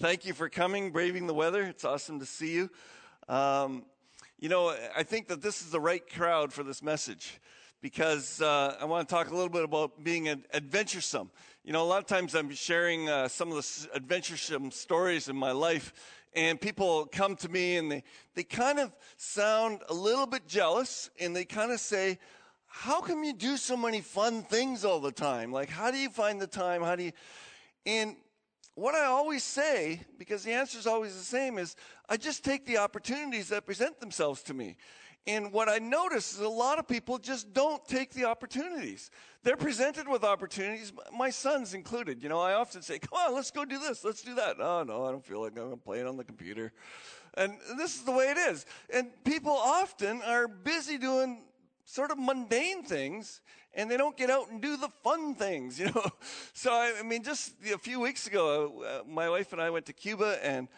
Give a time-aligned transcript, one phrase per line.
[0.00, 1.62] thank you for coming, braving the weather.
[1.62, 2.70] It's awesome to see you.
[3.28, 3.84] Um,
[4.38, 7.40] you know, I think that this is the right crowd for this message
[7.80, 11.30] because uh, I want to talk a little bit about being adventuresome.
[11.64, 15.36] You know, a lot of times I'm sharing uh, some of the adventuresome stories in
[15.36, 15.92] my life,
[16.34, 18.02] and people come to me and they,
[18.34, 22.18] they kind of sound a little bit jealous and they kind of say,
[22.66, 25.52] How come you do so many fun things all the time?
[25.52, 26.82] Like, how do you find the time?
[26.82, 27.12] How do you.
[27.86, 28.16] And
[28.74, 31.76] what I always say, because the answer is always the same, is
[32.08, 34.76] I just take the opportunities that present themselves to me.
[35.26, 39.10] And what I notice is a lot of people just don't take the opportunities.
[39.42, 42.22] They're presented with opportunities, my son's included.
[42.22, 44.56] You know, I often say, come on, let's go do this, let's do that.
[44.60, 46.72] Oh, no, I don't feel like I'm playing on the computer.
[47.36, 48.66] And this is the way it is.
[48.92, 51.42] And people often are busy doing
[51.84, 53.40] sort of mundane things
[53.76, 56.06] and they don't get out and do the fun things, you know.
[56.52, 59.86] So I, I mean, just a few weeks ago, uh, my wife and I went
[59.86, 60.68] to Cuba, and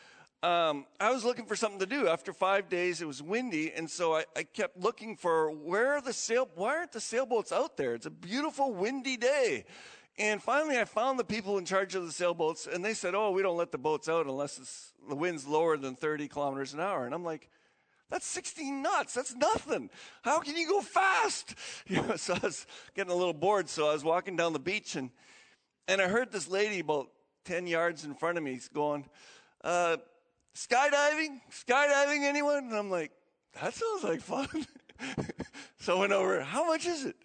[0.43, 2.09] um, I was looking for something to do.
[2.09, 6.13] After five days, it was windy, and so I, I kept looking for where the
[6.13, 7.95] sail, why aren't the sailboats out there?
[7.95, 9.65] It's a beautiful windy day.
[10.19, 13.33] And finally, I found the people in charge of the sailboats, and they said, "Oh,
[13.33, 17.05] we don't let the boats out unless the wind's lower than 30 kilometers an hour."
[17.05, 17.51] And I'm like,
[18.11, 19.15] that's 16 knots.
[19.15, 19.91] That's nothing.
[20.23, 21.55] How can you go fast?
[21.89, 23.69] You know, so I was getting a little bored.
[23.69, 25.11] So I was walking down the beach and,
[25.87, 27.09] and I heard this lady about
[27.45, 29.07] 10 yards in front of me going,
[29.63, 29.97] uh,
[30.55, 31.41] skydiving?
[31.51, 32.65] Skydiving anyone?
[32.65, 33.13] And I'm like,
[33.61, 34.49] that sounds like fun.
[35.81, 37.17] so I went over, how much is it?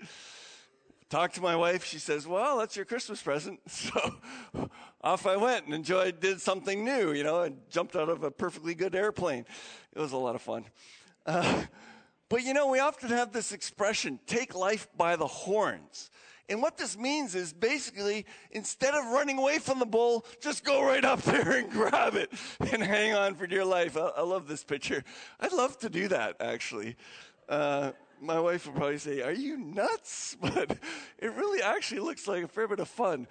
[1.11, 1.83] Talked to my wife.
[1.83, 3.59] She says, well, that's your Christmas present.
[3.69, 4.69] So
[5.01, 8.31] off I went and enjoyed, did something new, you know, and jumped out of a
[8.31, 9.45] perfectly good airplane.
[9.93, 10.63] It was a lot of fun.
[11.25, 11.63] Uh,
[12.29, 16.11] but you know, we often have this expression, take life by the horns.
[16.47, 20.81] And what this means is basically, instead of running away from the bull, just go
[20.81, 22.31] right up there and grab it
[22.71, 23.97] and hang on for dear life.
[23.97, 25.03] I, I love this picture.
[25.41, 26.95] I'd love to do that, actually.
[27.49, 27.91] Uh,
[28.21, 30.37] my wife would probably say, Are you nuts?
[30.41, 30.77] But
[31.17, 33.27] it really actually looks like a fair bit of fun.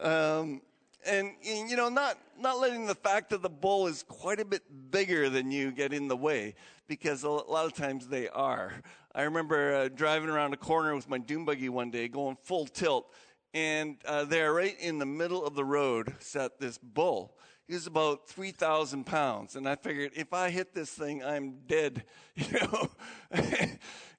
[0.00, 0.62] Um,
[1.04, 4.44] and, and, you know, not, not letting the fact that the bull is quite a
[4.44, 6.54] bit bigger than you get in the way,
[6.86, 8.72] because a lot of times they are.
[9.14, 12.66] I remember uh, driving around a corner with my dune buggy one day, going full
[12.66, 13.12] tilt,
[13.52, 17.36] and uh, there, right in the middle of the road, sat this bull.
[17.66, 22.04] He was about 3,000 pounds, and I figured if I hit this thing, I'm dead,
[22.36, 22.90] you know.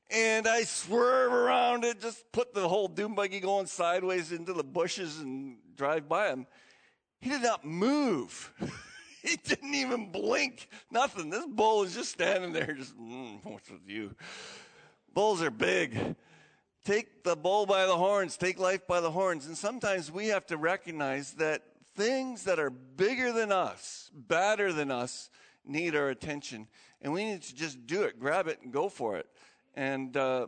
[0.09, 4.63] and I swerve around it, just put the whole dune buggy going sideways into the
[4.63, 6.45] bushes and drive by him.
[7.19, 8.51] He did not move.
[9.23, 10.67] he didn't even blink.
[10.91, 11.29] Nothing.
[11.29, 14.13] This bull is just standing there, just, mm, what's with you?
[15.13, 16.15] Bulls are big.
[16.85, 19.45] Take the bull by the horns, take life by the horns.
[19.45, 21.63] And sometimes we have to recognize that
[21.95, 25.29] things that are bigger than us, badder than us,
[25.65, 26.67] need our attention.
[27.01, 29.27] And we need to just do it, grab it, and go for it.
[29.75, 30.47] And uh,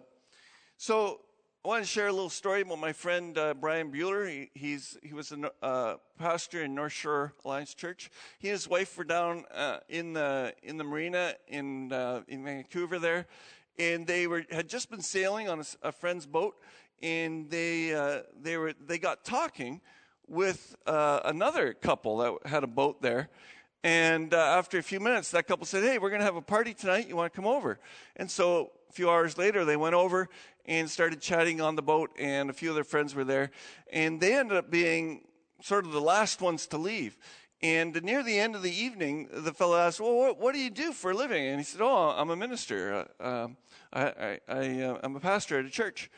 [0.78, 1.22] so
[1.64, 4.30] I want to share a little story about my friend uh, Brian Bueller.
[4.30, 8.12] He, he's, he was a uh, pastor in North Shore Alliance Church.
[8.38, 12.46] He and his wife were down uh, in the in the marina in uh, in
[12.46, 13.26] Vancouver there,
[13.80, 16.56] and they were had just been sailing on a, a friend's boat,
[17.02, 19.82] and they uh, they were they got talking
[20.28, 23.30] with uh, another couple that had a boat there.
[23.84, 26.76] And after a few minutes, that couple said, "Hey, we're going to have a party
[26.76, 27.08] tonight.
[27.08, 27.80] You want to come over?"
[28.16, 30.30] And so few hours later, they went over
[30.66, 33.52] and started chatting on the boat, and a few of their friends were there.
[33.92, 35.28] And they ended up being
[35.62, 37.18] sort of the last ones to leave.
[37.62, 40.70] And near the end of the evening, the fellow asked, "Well, what, what do you
[40.70, 43.08] do for a living?" And he said, "Oh, I'm a minister.
[43.20, 43.58] Uh, um,
[43.92, 46.10] I, am uh, a pastor at a church."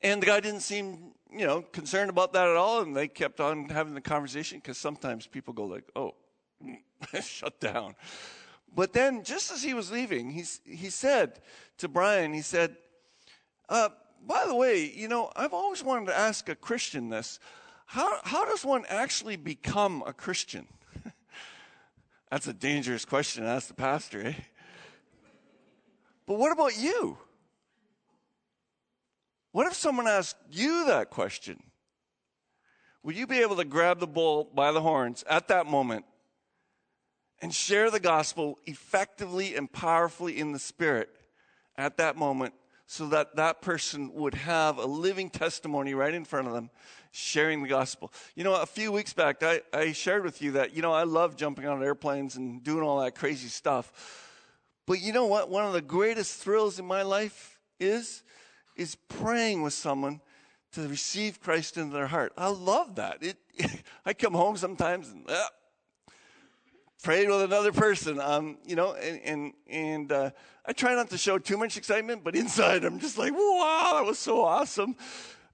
[0.00, 2.82] And the guy didn't seem, you know, concerned about that at all.
[2.82, 6.14] And they kept on having the conversation because sometimes people go like, "Oh,
[7.20, 7.94] shut down."
[8.74, 11.40] But then, just as he was leaving, he he said
[11.78, 12.76] to Brian, he said,
[13.68, 13.88] uh,
[14.26, 17.38] by the way, you know, I've always wanted to ask a Christian this.
[17.86, 20.66] How, how does one actually become a Christian?
[22.30, 24.34] That's a dangerous question to ask the pastor, eh?
[26.26, 27.16] But what about you?
[29.52, 31.62] What if someone asked you that question?
[33.02, 36.04] Would you be able to grab the bull by the horns at that moment
[37.40, 41.08] and share the gospel effectively and powerfully in the spirit
[41.76, 42.54] at that moment
[42.86, 46.70] so that that person would have a living testimony right in front of them
[47.10, 48.12] sharing the gospel.
[48.34, 51.04] You know, a few weeks back, I, I shared with you that, you know, I
[51.04, 54.24] love jumping on airplanes and doing all that crazy stuff.
[54.86, 55.50] But you know what?
[55.50, 58.22] One of the greatest thrills in my life is,
[58.74, 60.20] is praying with someone
[60.72, 62.32] to receive Christ into their heart.
[62.38, 63.22] I love that.
[63.22, 63.36] It,
[64.06, 65.46] I come home sometimes and, uh,
[67.02, 68.20] prayed with another person.
[68.20, 70.30] Um, you know, and and, and uh,
[70.66, 74.04] I try not to show too much excitement, but inside I'm just like, wow, that
[74.04, 74.96] was so awesome,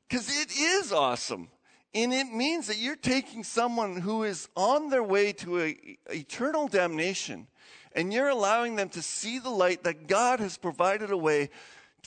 [0.09, 1.49] because it is awesome,
[1.95, 6.69] and it means that you're taking someone who is on their way to a, eternal
[6.69, 7.47] damnation,
[7.93, 11.51] and you're allowing them to see the light that God has provided a way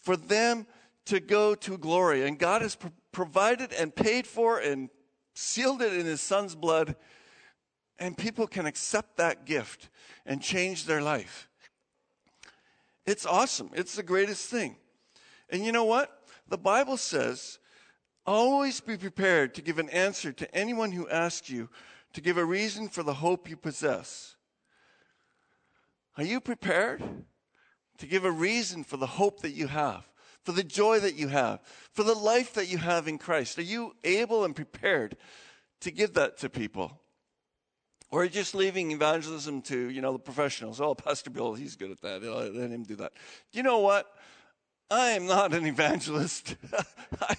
[0.02, 0.66] for them
[1.06, 4.90] to go to glory, and God has pro- provided and paid for and
[5.34, 6.96] sealed it in His Son's blood
[8.00, 9.90] and people can accept that gift
[10.26, 11.50] and change their life.
[13.06, 13.72] It's awesome.
[13.74, 14.76] It's the greatest thing.
[15.50, 16.28] And you know what?
[16.50, 17.60] The Bible says,
[18.26, 21.70] always be prepared to give an answer to anyone who asks you
[22.14, 24.36] to give a reason for the hope you possess.
[26.18, 27.04] Are you prepared
[27.98, 30.04] to give a reason for the hope that you have,
[30.44, 31.62] for the joy that you have,
[31.94, 33.58] for the life that you have in Christ?
[33.58, 35.16] Are you able and prepared
[35.82, 37.00] to give that to people?
[38.10, 40.80] Or just leaving evangelism to, you know, the professionals.
[40.80, 42.24] Oh, Pastor Bill, he's good at that.
[42.24, 43.12] Let him do that.
[43.52, 44.08] You know what?
[44.90, 46.56] I am not an evangelist.
[47.22, 47.36] I,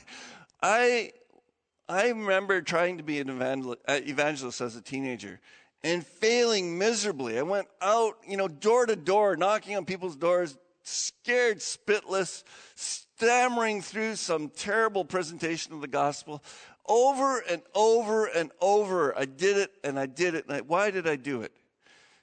[0.62, 1.12] I,
[1.88, 5.40] I remember trying to be an uh, evangelist as a teenager
[5.82, 7.38] and failing miserably.
[7.38, 12.42] I went out, you know, door to door, knocking on people's doors, scared, spitless,
[12.74, 16.42] stammering through some terrible presentation of the gospel
[16.88, 19.16] over and over and over.
[19.16, 20.46] I did it and I did it.
[20.48, 21.52] I, why did I do it?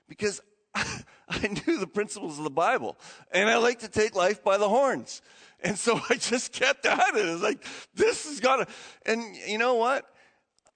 [0.07, 0.41] Because
[0.75, 2.97] I knew the principles of the Bible
[3.31, 5.21] and I like to take life by the horns.
[5.63, 7.25] And so I just kept at it.
[7.25, 8.73] It's like, this has got to,
[9.05, 10.05] and you know what?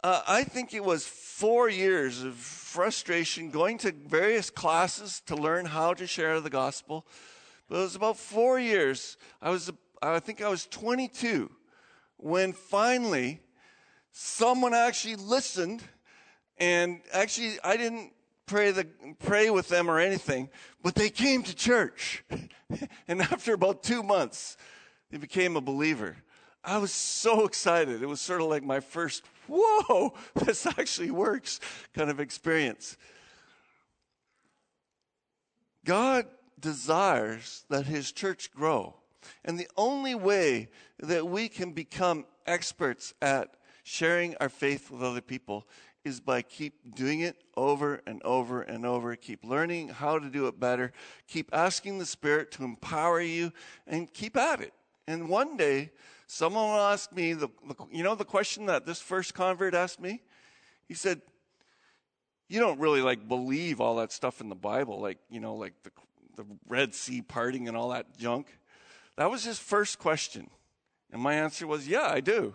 [0.02, 5.66] Uh, I think it was four years of frustration going to various classes to learn
[5.66, 7.06] how to share the gospel.
[7.68, 9.18] But it was about four years.
[9.42, 9.70] I was,
[10.02, 11.52] I think I was 22
[12.18, 13.42] when finally
[14.22, 15.82] someone actually listened
[16.58, 18.12] and actually I didn't
[18.46, 18.86] pray the
[19.20, 20.50] pray with them or anything,
[20.84, 22.26] but they came to church.
[23.08, 24.58] and after about 2 months,
[25.10, 26.18] they became a believer.
[26.66, 28.04] I was so excited.
[28.04, 31.62] It was sort of like my first, whoa, this actually works
[31.94, 32.98] kind of experience.
[35.86, 36.28] God
[36.60, 38.96] desires that his church grow.
[39.46, 40.70] And the only way
[41.00, 43.56] that we can become experts at
[43.90, 45.68] sharing our faith with other people
[46.06, 49.16] is by keep doing it over and over and over.
[49.16, 50.92] Keep learning how to do it better.
[51.28, 53.52] Keep asking the Spirit to empower you
[53.88, 54.74] and keep at it.
[55.08, 55.90] And one day,
[56.28, 60.00] someone will ask me, the, the, you know, the question that this first convert asked
[60.00, 60.22] me?
[60.88, 61.22] He said,
[62.48, 65.74] You don't really like believe all that stuff in the Bible, like, you know, like
[65.82, 65.92] the,
[66.36, 68.56] the Red Sea parting and all that junk.
[69.18, 70.52] That was his first question.
[71.12, 72.54] And my answer was, Yeah, I do.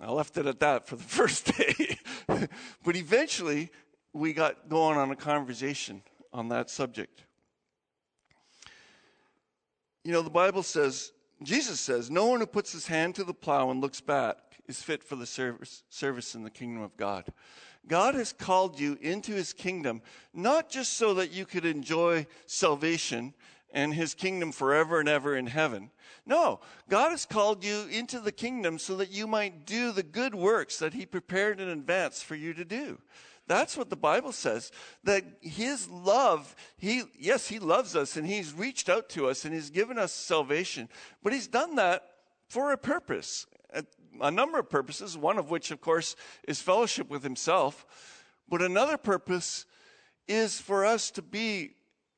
[0.00, 1.98] I left it at that for the first day.
[2.26, 3.70] but eventually,
[4.12, 6.02] we got going on a conversation
[6.32, 7.24] on that subject.
[10.04, 11.12] You know, the Bible says,
[11.42, 14.82] Jesus says, no one who puts his hand to the plow and looks back is
[14.82, 17.26] fit for the service, service in the kingdom of God.
[17.86, 20.02] God has called you into his kingdom,
[20.32, 23.34] not just so that you could enjoy salvation
[23.72, 25.90] and his kingdom forever and ever in heaven.
[26.26, 30.34] No, God has called you into the kingdom so that you might do the good
[30.34, 32.98] works that he prepared in advance for you to do.
[33.46, 34.70] That's what the Bible says.
[35.02, 39.52] That his love, he, yes, he loves us and he's reached out to us and
[39.52, 40.88] he's given us salvation,
[41.22, 42.04] but he's done that
[42.48, 43.46] for a purpose,
[44.20, 47.86] a, number of purposes, one of which, of course, is fellowship with himself.
[48.48, 49.66] But another purpose
[50.28, 51.74] is for us to be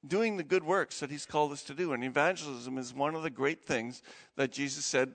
[0.06, 1.92] doing the good works that he's called us to do.
[1.92, 4.02] And evangelism is one of the great things
[4.37, 5.12] that Jesus said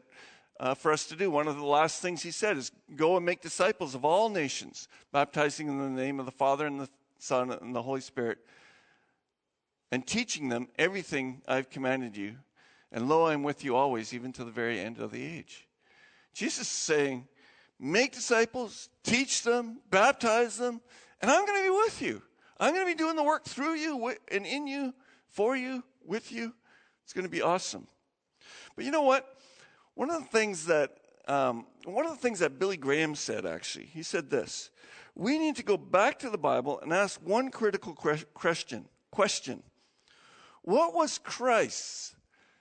[0.60, 1.29] uh, for us to do.
[1.29, 4.88] One of the last things he said is go and make disciples of all nations,
[5.12, 6.89] baptizing in the name of the Father and the
[7.20, 8.39] Son and the Holy Spirit,
[9.91, 12.36] and teaching them everything I've commanded you.
[12.91, 15.67] And lo, I'm with you always, even to the very end of the age.
[16.34, 17.27] Jesus is saying,
[17.79, 20.82] make disciples, teach them, baptize them,
[21.22, 22.22] and I'm going to be with you.
[22.59, 24.93] I'm going to be doing the work through you and in you,
[25.29, 26.53] for you, with you.
[27.03, 27.87] It's going to be awesome.
[28.75, 29.37] But you know what?
[29.93, 30.97] One of the things that
[31.27, 34.69] um, one of the things that Billy Graham said actually, he said this:
[35.15, 37.93] We need to go back to the Bible and ask one critical
[38.33, 38.85] question.
[39.11, 39.63] Question:
[40.61, 42.15] What was Christ's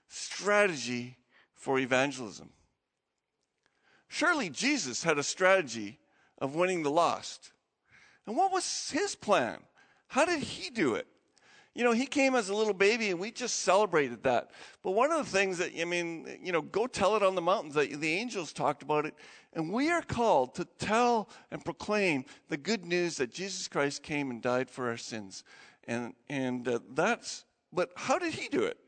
[0.08, 1.18] strategy
[1.54, 2.50] for evangelism?
[4.08, 5.98] Surely Jesus had a strategy
[6.38, 7.52] of winning the lost.
[8.26, 9.58] And what was his plan?
[10.08, 11.06] How did he do it?
[11.76, 14.50] you know, he came as a little baby and we just celebrated that.
[14.82, 17.42] But one of the things that, I mean, you know, go tell it on the
[17.42, 17.74] mountains.
[17.74, 19.14] The, the angels talked about it.
[19.52, 24.30] And we are called to tell and proclaim the good news that Jesus Christ came
[24.30, 25.44] and died for our sins.
[25.84, 27.44] And, and uh, that's,
[27.74, 28.78] but how did he do it?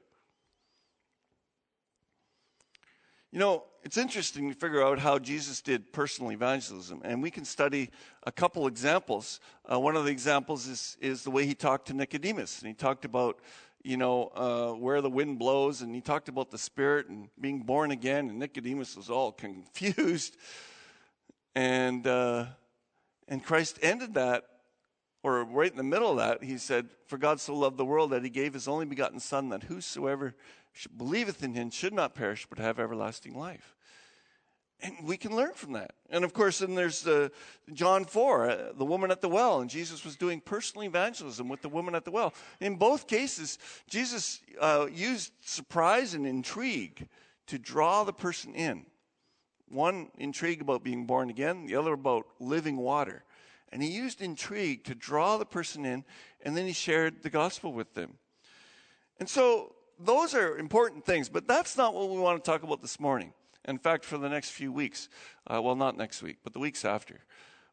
[3.31, 7.45] You know, it's interesting to figure out how Jesus did personal evangelism, and we can
[7.45, 7.91] study
[8.23, 9.41] a couple examples.
[9.71, 12.73] Uh, one of the examples is, is the way he talked to Nicodemus, and he
[12.73, 13.41] talked about,
[13.83, 17.61] you know, uh, where the wind blows, and he talked about the Spirit and being
[17.65, 20.39] born again, and Nicodemus was all confused.
[21.55, 22.47] And, uh,
[23.29, 24.45] and Christ ended that,
[25.23, 28.13] or right in the middle of that, he said, For God so loved the world
[28.13, 30.35] that he gave his only begotten Son, that whosoever
[30.87, 33.75] believeth in him should not perish but have everlasting life.
[34.81, 35.95] And we can learn from that.
[36.09, 37.31] And of course, then there's uh,
[37.73, 41.63] John 4, uh, the woman at the well, and Jesus was doing personal evangelism with
[41.63, 42.33] the woman at the well.
[42.61, 43.59] In both cases,
[43.89, 47.09] Jesus uh, used surprise and intrigue
[47.49, 48.87] to draw the person in.
[49.69, 53.25] One intrigue about being born again, the other about living water.
[53.73, 56.05] And he used intrigue to draw the person in,
[56.43, 58.15] and then he shared the gospel with them.
[59.19, 62.81] And so those are important things, but that's not what we want to talk about
[62.81, 63.33] this morning.
[63.65, 65.09] In fact, for the next few weeks,
[65.47, 67.21] uh, well, not next week, but the weeks after,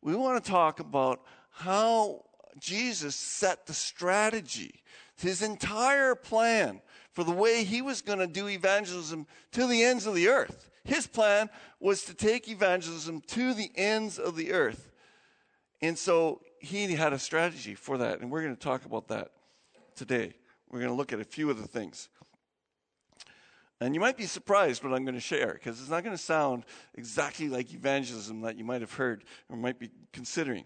[0.01, 2.25] we want to talk about how
[2.59, 4.83] Jesus set the strategy,
[5.17, 10.05] his entire plan for the way he was going to do evangelism to the ends
[10.05, 10.69] of the earth.
[10.83, 14.91] His plan was to take evangelism to the ends of the earth.
[15.81, 19.31] And so he had a strategy for that, and we're going to talk about that
[19.95, 20.33] today.
[20.69, 22.09] We're going to look at a few of the things.
[23.81, 26.21] And you might be surprised what I'm going to share because it's not going to
[26.21, 26.63] sound
[26.93, 30.63] exactly like evangelism that you might have heard or might be considering.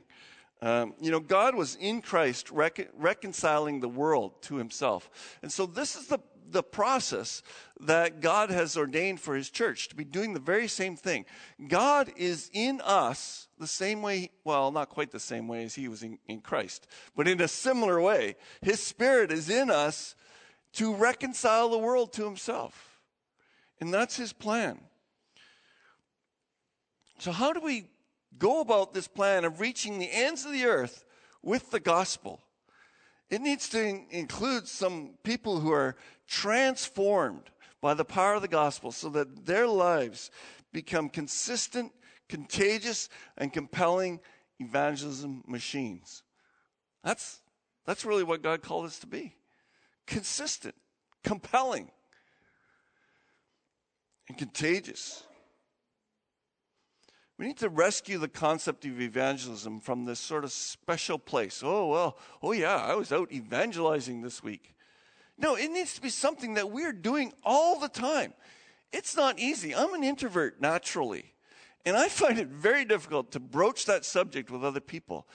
[0.61, 5.09] Um, you know, God was in Christ rec- reconciling the world to himself.
[5.41, 6.19] And so this is the,
[6.51, 7.41] the process
[7.79, 11.25] that God has ordained for his church to be doing the very same thing.
[11.67, 15.87] God is in us the same way, well, not quite the same way as he
[15.87, 18.35] was in, in Christ, but in a similar way.
[18.61, 20.13] His spirit is in us
[20.73, 22.88] to reconcile the world to himself.
[23.79, 24.79] And that's his plan.
[27.19, 27.87] So, how do we
[28.37, 31.03] go about this plan of reaching the ends of the earth
[31.41, 32.41] with the gospel?
[33.29, 35.95] It needs to in- include some people who are
[36.27, 37.49] transformed
[37.81, 40.31] by the power of the gospel so that their lives
[40.71, 41.91] become consistent,
[42.27, 44.19] contagious, and compelling
[44.59, 46.23] evangelism machines.
[47.03, 47.39] That's,
[47.85, 49.35] that's really what God called us to be
[50.05, 50.73] consistent,
[51.23, 51.91] compelling,
[54.29, 55.23] and contagious.
[57.37, 61.61] We need to rescue the concept of evangelism from this sort of special place.
[61.65, 64.75] Oh, well, oh, yeah, I was out evangelizing this week.
[65.37, 68.33] No, it needs to be something that we're doing all the time.
[68.91, 69.73] It's not easy.
[69.73, 71.33] I'm an introvert naturally,
[71.85, 75.25] and I find it very difficult to broach that subject with other people.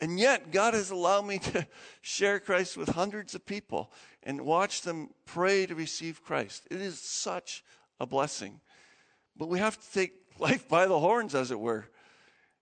[0.00, 1.66] And yet, God has allowed me to
[2.00, 3.92] share Christ with hundreds of people
[4.22, 6.66] and watch them pray to receive Christ.
[6.70, 7.62] It is such
[8.00, 8.60] a blessing.
[9.36, 11.86] But we have to take life by the horns, as it were,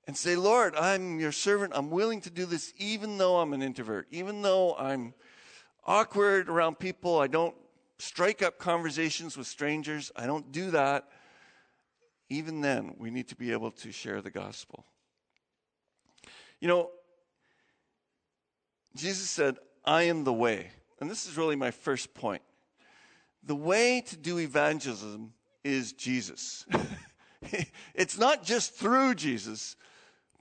[0.07, 1.73] and say, Lord, I'm your servant.
[1.75, 5.15] I'm willing to do this even though I'm an introvert, even though I'm
[5.87, 7.19] awkward around people.
[7.19, 7.55] I don't
[7.99, 10.11] strike up conversations with strangers.
[10.17, 11.09] I don't do that.
[12.31, 14.85] Even then, we need to be able to share the gospel.
[16.61, 16.91] You know,
[18.95, 20.71] Jesus said, I am the way.
[21.01, 22.43] And this is really my first point.
[23.43, 25.33] The way to do evangelism
[25.65, 26.67] is Jesus.
[27.95, 29.77] it's not just through Jesus,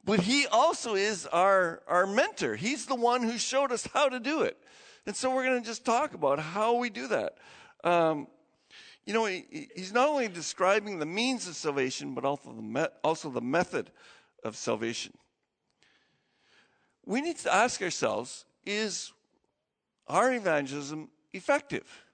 [0.04, 2.56] but he also is our, our mentor.
[2.56, 4.58] He's the one who showed us how to do it.
[5.06, 7.38] And so we're going to just talk about how we do that.
[7.84, 8.28] Um,
[9.06, 12.88] you know, he, he's not only describing the means of salvation, but also the, me-
[13.04, 13.90] also the method
[14.44, 15.14] of salvation.
[17.06, 19.14] We need to ask ourselves is
[20.08, 22.06] our evangelism effective?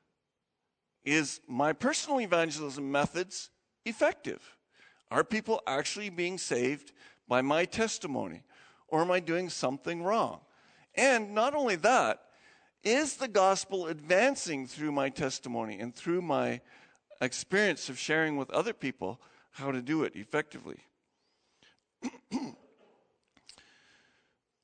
[1.06, 3.50] Is my personal evangelism methods
[3.86, 4.42] effective?
[5.12, 6.94] Are people actually being saved
[7.28, 8.44] by my testimony?
[8.88, 10.40] Or am I doing something wrong?
[10.96, 12.22] And not only that,
[12.84, 16.62] is the gospel advancing through my testimony and through my
[17.22, 19.20] experience of sharing with other people
[19.52, 20.78] how to do it effectively?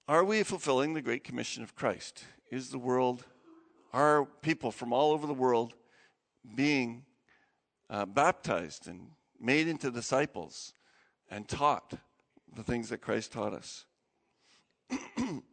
[0.08, 2.24] Are we fulfilling the Great Commission of Christ?
[2.51, 3.25] Is the world,
[3.93, 5.75] are people from all over the world
[6.55, 7.03] being
[7.89, 10.74] uh, baptized and made into disciples
[11.29, 11.93] and taught
[12.55, 13.86] the things that Christ taught us.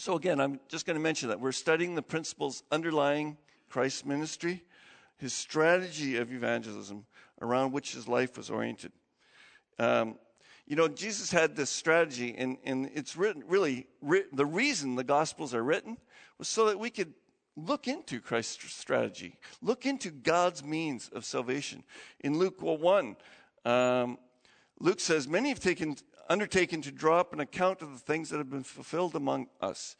[0.00, 3.36] So, again, I'm just going to mention that we're studying the principles underlying
[3.68, 4.64] Christ's ministry,
[5.18, 7.04] his strategy of evangelism
[7.42, 8.92] around which his life was oriented.
[9.78, 10.16] Um,
[10.66, 13.88] you know, Jesus had this strategy, and, and it's written really,
[14.32, 15.98] the reason the Gospels are written
[16.38, 17.12] was so that we could
[17.66, 21.84] look into Christ's strategy, look into God's means of salvation.
[22.20, 23.16] In Luke 1,
[23.64, 24.18] um,
[24.78, 25.96] Luke says, Many have taken,
[26.28, 29.96] undertaken to draw up an account of the things that have been fulfilled among us,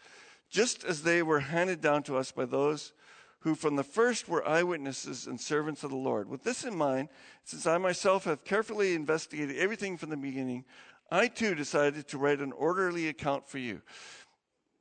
[0.49, 2.93] just as they were handed down to us by those
[3.41, 6.29] who from the first were eyewitnesses and servants of the Lord.
[6.29, 7.09] With this in mind,
[7.45, 10.65] since I myself have carefully investigated everything from the beginning,
[11.11, 13.81] I too decided to write an orderly account for you.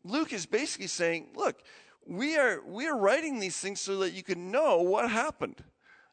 [0.03, 1.61] Luke is basically saying, look,
[2.09, 5.63] we are, we are writing these things so that you can know what happened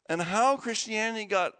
[0.09, 1.55] and how Christianity got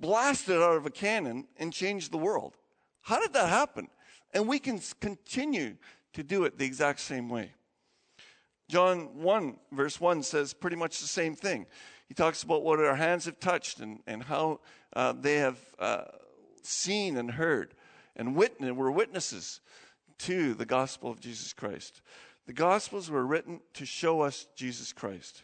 [0.00, 2.56] blasted out of a cannon and changed the world.
[3.00, 3.88] How did that happen?
[4.32, 5.76] And we can continue
[6.12, 7.52] to do it the exact same way.
[8.68, 11.66] John 1, verse 1 says pretty much the same thing.
[12.06, 14.60] He talks about what our hands have touched and, and how
[14.94, 16.04] uh, they have uh,
[16.62, 17.74] seen and heard
[18.14, 19.60] and witnessed, were witnesses
[20.18, 22.00] to the gospel of Jesus Christ.
[22.46, 25.42] The gospels were written to show us Jesus Christ.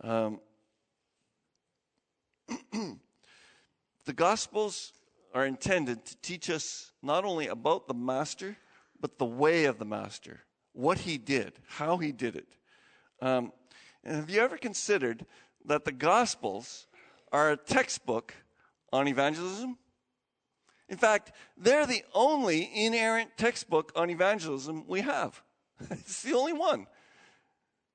[0.00, 0.40] Um,
[4.04, 4.92] the gospels
[5.34, 8.56] are intended to teach us not only about the master,
[9.00, 10.40] but the way of the master
[10.72, 12.48] what he did, how he did it.
[13.20, 13.52] Um,
[14.04, 15.26] and have you ever considered
[15.64, 16.86] that the Gospels
[17.30, 18.34] are a textbook
[18.92, 19.78] on evangelism?
[20.92, 25.42] In fact, they're the only inerrant textbook on evangelism we have.
[25.90, 26.86] it's the only one.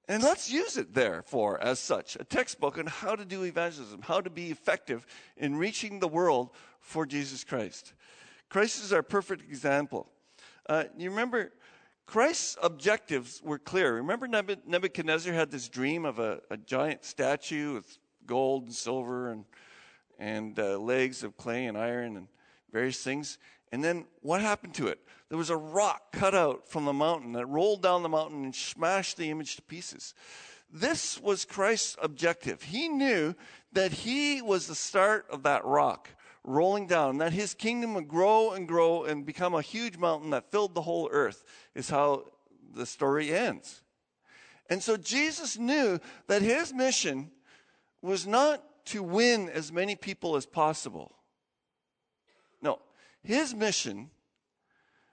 [0.07, 4.19] And let's use it, therefore, as such a textbook on how to do evangelism, how
[4.19, 5.05] to be effective
[5.37, 6.49] in reaching the world
[6.79, 7.93] for Jesus Christ.
[8.49, 10.09] Christ is our perfect example.
[10.67, 11.51] Uh, you remember
[12.07, 13.93] Christ's objectives were clear.
[13.97, 19.45] Remember, Nebuchadnezzar had this dream of a, a giant statue with gold and silver and,
[20.17, 22.27] and uh, legs of clay and iron and
[22.71, 23.37] various things.
[23.71, 24.99] And then what happened to it?
[25.29, 28.55] There was a rock cut out from the mountain that rolled down the mountain and
[28.55, 30.13] smashed the image to pieces.
[30.71, 32.63] This was Christ's objective.
[32.63, 33.35] He knew
[33.73, 36.09] that he was the start of that rock
[36.43, 40.49] rolling down, that his kingdom would grow and grow and become a huge mountain that
[40.49, 41.43] filled the whole earth,
[41.75, 42.23] is how
[42.73, 43.81] the story ends.
[44.69, 47.31] And so Jesus knew that his mission
[48.01, 51.16] was not to win as many people as possible.
[53.27, 54.09] His mission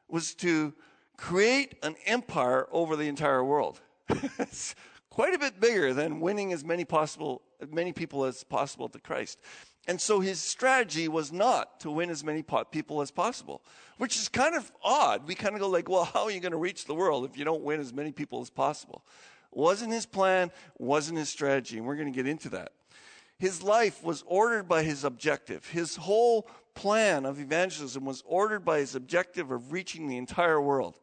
[0.07, 0.73] was to
[1.17, 3.81] create an empire over the entire world.
[4.39, 4.77] it's
[5.11, 9.41] quite a bit bigger than winning as many possible many people as possible to Christ.
[9.89, 13.63] And so his strategy was not to win as many people as possible,
[13.99, 15.27] which is kind of odd.
[15.27, 17.37] We kind of go like, well, how are you going to reach the world if
[17.37, 19.05] you don't win as many people as possible?
[19.51, 22.71] Wasn't his plan, wasn't his strategy, and we're going to get into that.
[23.39, 25.67] His life was ordered by his objective.
[25.67, 30.99] His whole plan of evangelism was ordered by his objective of reaching the entire world.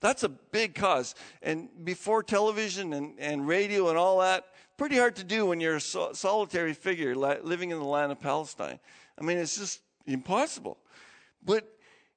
[0.00, 1.14] That's a big cause.
[1.42, 4.44] And before television and, and radio and all that,
[4.76, 8.20] pretty hard to do when you're a so- solitary figure living in the land of
[8.20, 8.78] Palestine.
[9.18, 10.78] I mean, it's just impossible.
[11.42, 11.66] But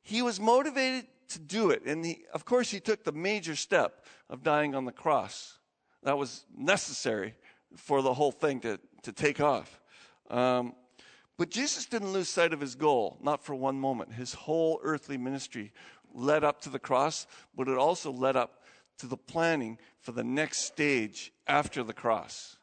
[0.02, 1.84] he was motivated to do it.
[1.86, 5.58] And he, of course, he took the major step of dying on the cross.
[6.04, 7.36] That was necessary
[7.76, 9.80] for the whole thing to, to take off.
[10.30, 10.74] Um,
[11.40, 14.12] but Jesus didn't lose sight of his goal, not for one moment.
[14.12, 15.72] His whole earthly ministry
[16.14, 18.62] led up to the cross, but it also led up
[18.98, 22.58] to the planning for the next stage after the cross,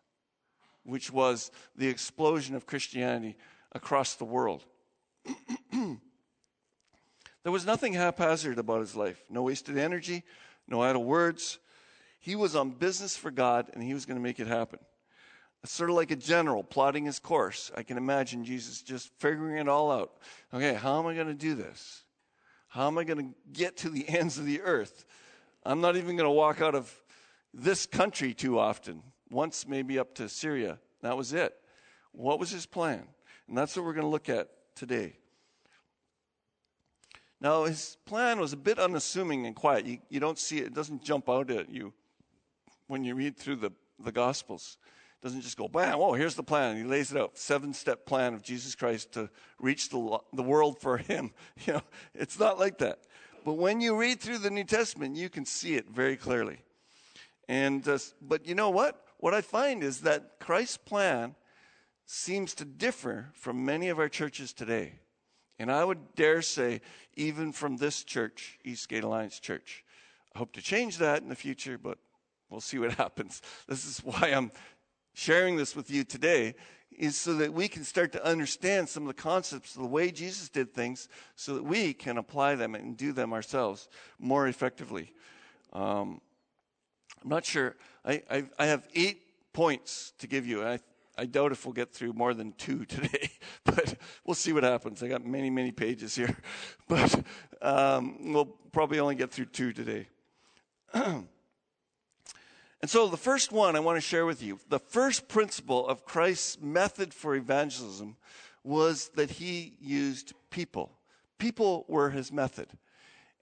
[0.85, 3.39] which was the explosion of Christianity
[3.73, 4.67] across the world.
[5.73, 5.97] there
[7.47, 10.23] was nothing haphazard about his life no wasted energy,
[10.69, 11.59] no idle words.
[12.21, 14.81] He was on business for God and he was going to make it happen.
[15.67, 17.73] Sort of like a general plotting his course.
[17.77, 20.13] I can imagine Jesus just figuring it all out.
[20.55, 22.05] Okay, how am I going to do this?
[22.69, 25.05] How am I going to get to the ends of the earth?
[25.65, 26.93] I'm not even going to walk out of
[27.53, 29.03] this country too often.
[29.29, 30.79] Once, maybe up to Syria.
[31.03, 31.55] That was it.
[32.13, 33.03] What was his plan?
[33.49, 35.17] And that's what we're going to look at today.
[37.41, 39.87] Now, his plan was a bit unassuming and quiet.
[39.87, 41.93] You, you don't see it, it doesn't jump out at you
[42.87, 44.79] when you read through the, the Gospels
[45.27, 46.77] doesn't just go, bam, oh, here's the plan.
[46.77, 50.81] He lays it out, seven step plan of Jesus Christ to reach the, the world
[50.81, 51.33] for him.
[51.67, 51.83] You know,
[52.15, 53.01] it's not like that.
[53.45, 56.59] But when you read through the New Testament, you can see it very clearly.
[57.49, 59.05] And, uh, but you know what?
[59.19, 61.35] What I find is that Christ's plan
[62.05, 65.01] seems to differ from many of our churches today.
[65.59, 66.83] And I would dare say,
[67.17, 69.85] even from this church, Eastgate Alliance Church.
[70.37, 71.99] I hope to change that in the future, but
[72.49, 73.43] we'll see what happens.
[73.67, 74.53] This is why I'm
[75.17, 76.55] sharing this with you today,
[76.93, 80.11] is so that we can start to understand some of the concepts of the way
[80.11, 85.13] Jesus did things so that we can apply them and do them ourselves more effectively.
[85.73, 86.21] Um,
[87.25, 87.77] I'm not sure.
[88.05, 89.23] I, I, I, have eight
[89.55, 90.63] points to give you.
[90.63, 90.81] I,
[91.17, 93.31] I doubt if we'll get through more than two today,
[93.65, 95.03] but we'll see what happens.
[95.03, 96.37] I got many, many pages here,
[96.89, 97.23] but
[97.63, 100.09] um, we'll probably only get through two today.
[102.83, 106.05] and so, the first one I want to share with you the first principle of
[106.05, 108.17] Christ's method for evangelism
[108.63, 110.93] was that he used people.
[111.39, 112.69] People were his method.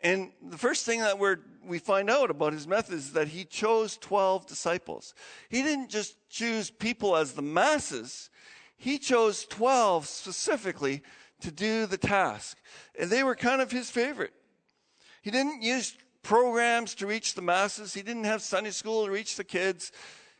[0.01, 1.18] And the first thing that
[1.64, 5.14] we find out about his method is that he chose 12 disciples.
[5.49, 8.29] He didn't just choose people as the masses,
[8.77, 11.03] he chose 12 specifically
[11.40, 12.59] to do the task.
[12.99, 14.35] And they were kind of his favorite.
[15.23, 19.37] He didn't use programs to reach the masses, he didn't have Sunday school to reach
[19.37, 19.92] the kids.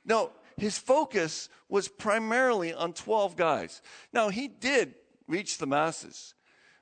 [0.05, 3.83] No, his focus was primarily on 12 guys.
[4.13, 4.95] Now, he did
[5.29, 6.35] reach the masses,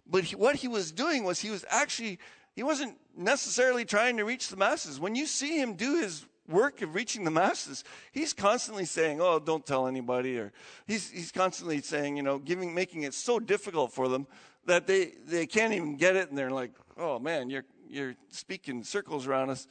[0.06, 2.18] but he, what he was doing was he was actually
[2.54, 5.00] he wasn't necessarily trying to reach the masses.
[5.00, 9.38] When you see him do his work of reaching the masses, he's constantly saying, "Oh,
[9.38, 10.52] don't tell anybody," or
[10.86, 14.26] he's he's constantly saying, you know, giving making it so difficult for them
[14.66, 18.84] that they they can't even get it, and they're like, "Oh man, you're you're speaking
[18.84, 19.66] circles around us."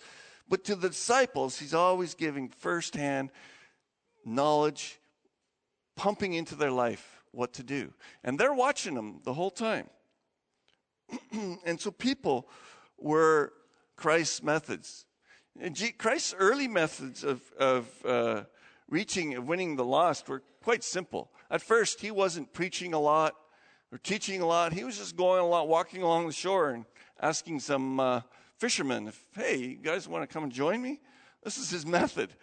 [0.47, 3.31] But to the disciples, he's always giving firsthand
[4.25, 4.99] knowledge,
[5.95, 9.89] pumping into their life what to do, and they're watching him the whole time.
[11.65, 12.49] and so people
[12.97, 13.53] were
[13.95, 15.05] Christ's methods.
[15.97, 18.43] Christ's early methods of, of uh,
[18.89, 21.31] reaching, of winning the lost were quite simple.
[21.49, 23.35] At first, he wasn't preaching a lot
[23.91, 24.73] or teaching a lot.
[24.73, 26.85] He was just going a lot, walking along the shore and
[27.21, 28.21] asking some uh,
[28.57, 30.99] fishermen, if, hey, you guys want to come and join me?
[31.43, 32.33] This is his method.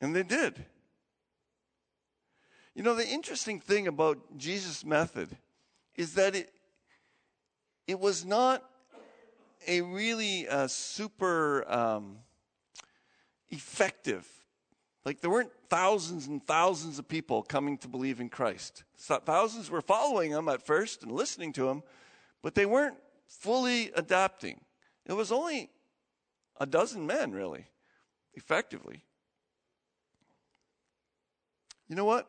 [0.00, 0.64] And they did.
[2.74, 5.28] You know, the interesting thing about Jesus' method
[5.96, 6.52] is that it,
[7.86, 8.62] it was not
[9.66, 12.18] a really uh, super um,
[13.50, 14.26] effective.
[15.04, 18.84] Like there weren't thousands and thousands of people coming to believe in Christ.
[18.96, 21.82] Thousands were following him at first and listening to him,
[22.42, 22.96] but they weren't
[23.40, 24.60] fully adapting.
[25.06, 25.70] It was only
[26.60, 27.66] a dozen men, really,
[28.34, 29.04] effectively.
[31.88, 32.28] You know what?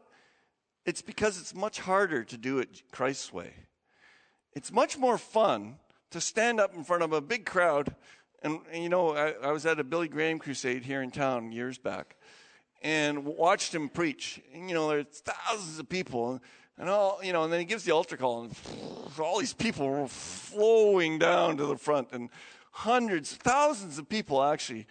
[0.85, 3.53] It's because it's much harder to do it Christ's way.
[4.53, 5.77] It's much more fun
[6.11, 7.95] to stand up in front of a big crowd.
[8.41, 11.51] And, and you know, I, I, was at a Billy Graham crusade here in town
[11.51, 12.17] years back
[12.81, 14.41] and watched him preach.
[14.53, 16.41] And, you know, there's thousands of people.
[16.77, 18.55] And all, you know, and then he gives the altar call, and
[19.19, 22.29] all these people were flowing down to the front, and
[22.71, 24.87] hundreds, thousands of people actually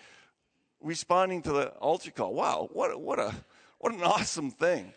[0.81, 2.35] responding to the altar call.
[2.35, 3.35] Wow, what, what, a,
[3.79, 4.93] what an awesome thing.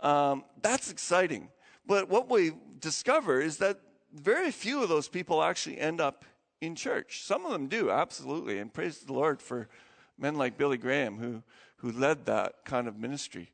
[0.00, 1.48] Um, that's exciting.
[1.86, 3.80] But what we discover is that
[4.12, 6.24] very few of those people actually end up
[6.60, 7.22] in church.
[7.22, 8.58] Some of them do, absolutely.
[8.58, 9.68] And praise the Lord for
[10.18, 11.42] men like Billy Graham who,
[11.76, 13.52] who led that kind of ministry.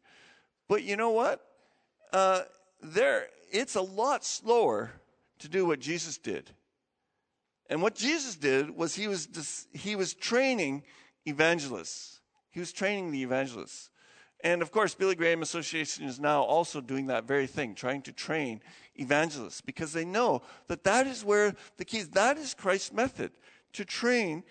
[0.69, 1.45] But you know what?
[2.13, 2.43] Uh,
[2.83, 4.91] there, it's a lot slower
[5.39, 6.51] to do what Jesus did.
[7.71, 10.83] And what Jesus did was he was, he was training
[11.27, 12.21] evangelists.
[12.51, 13.91] He was training the evangelists.
[14.45, 18.13] And of course, Billy Graham Association is now also doing that very thing, trying to
[18.13, 18.61] train
[18.97, 22.09] evangelists because they know that that is where the keys.
[22.11, 23.31] That is Christ's method
[23.75, 24.43] to train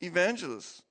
[0.00, 0.82] evangelists.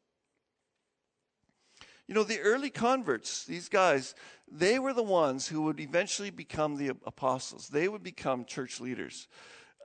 [2.07, 4.15] You know, the early converts, these guys,
[4.51, 7.69] they were the ones who would eventually become the apostles.
[7.69, 9.27] They would become church leaders.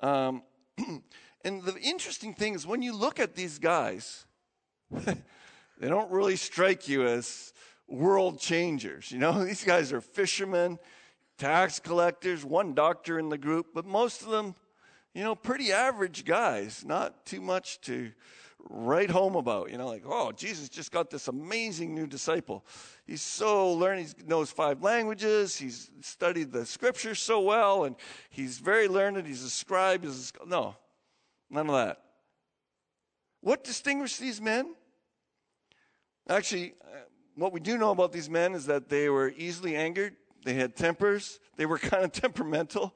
[0.03, 0.43] Um,
[1.45, 4.27] and the interesting thing is when you look at these guys,
[4.91, 7.53] they don't really strike you as
[7.89, 9.11] world changers.
[9.11, 10.79] You know, these guys are fishermen,
[11.39, 14.55] tax collectors, one doctor in the group, but most of them,
[15.15, 18.13] you know, pretty average guys, not too much to
[18.69, 19.71] write home about.
[19.71, 22.65] You know, like, oh, Jesus just got this amazing new disciple.
[23.07, 27.97] He's so learned, he knows five languages, he's studied the scriptures so well, and
[28.31, 30.05] he's very learned, he's a scribe.
[30.05, 30.77] He's a, no,
[31.51, 32.01] none of that.
[33.41, 34.75] What distinguished these men?
[36.29, 37.01] Actually, uh,
[37.35, 40.75] what we do know about these men is that they were easily angered, they had
[40.75, 42.95] tempers, they were kind of temperamental,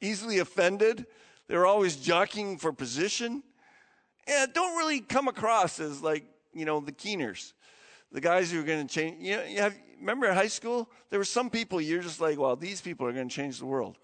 [0.00, 1.06] easily offended,
[1.48, 3.42] they were always jockeying for position.
[4.28, 7.54] And don't really come across as like, you know, the keeners,
[8.12, 9.16] the guys who are going to change.
[9.20, 12.38] You know, you have, remember in high school, there were some people you're just like,
[12.38, 13.96] well, these people are going to change the world.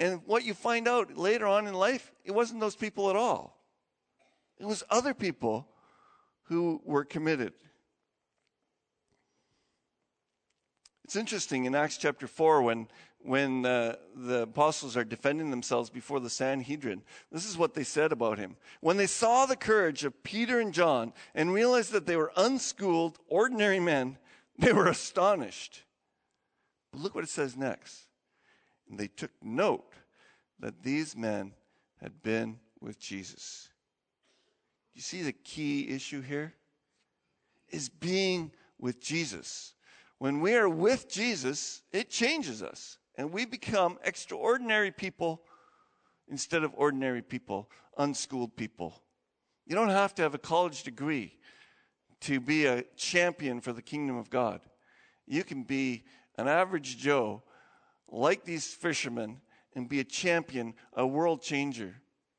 [0.00, 3.58] And what you find out later on in life, it wasn't those people at all.
[4.58, 5.68] It was other people
[6.44, 7.52] who were committed.
[11.04, 12.88] It's interesting in Acts chapter 4 when,
[13.22, 17.02] when uh, the apostles are defending themselves before the Sanhedrin.
[17.32, 18.56] This is what they said about him.
[18.80, 23.18] When they saw the courage of Peter and John and realized that they were unschooled,
[23.28, 24.18] ordinary men,
[24.58, 25.82] they were astonished.
[26.92, 28.06] But look what it says next.
[28.88, 29.92] And they took note
[30.60, 31.52] that these men
[32.00, 33.68] had been with Jesus.
[34.94, 36.54] You see the key issue here?
[37.68, 39.74] Is being with Jesus.
[40.18, 45.42] When we are with Jesus, it changes us and we become extraordinary people
[46.28, 49.02] instead of ordinary people, unschooled people.
[49.66, 51.34] You don't have to have a college degree
[52.20, 54.60] to be a champion for the kingdom of God.
[55.26, 56.04] You can be
[56.38, 57.42] an average Joe
[58.08, 59.40] like these fishermen
[59.74, 61.96] and be a champion, a world changer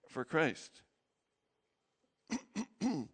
[0.07, 0.81] for Christ.
[2.79, 3.07] the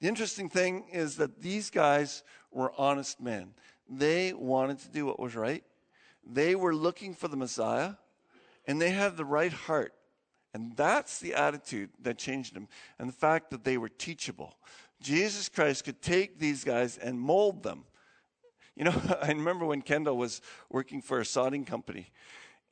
[0.00, 3.54] interesting thing is that these guys were honest men.
[3.88, 5.62] They wanted to do what was right.
[6.26, 7.94] They were looking for the Messiah,
[8.66, 9.94] and they had the right heart.
[10.52, 14.56] And that's the attitude that changed them, and the fact that they were teachable.
[15.00, 17.84] Jesus Christ could take these guys and mold them.
[18.74, 22.10] You know, I remember when Kendall was working for a sodding company,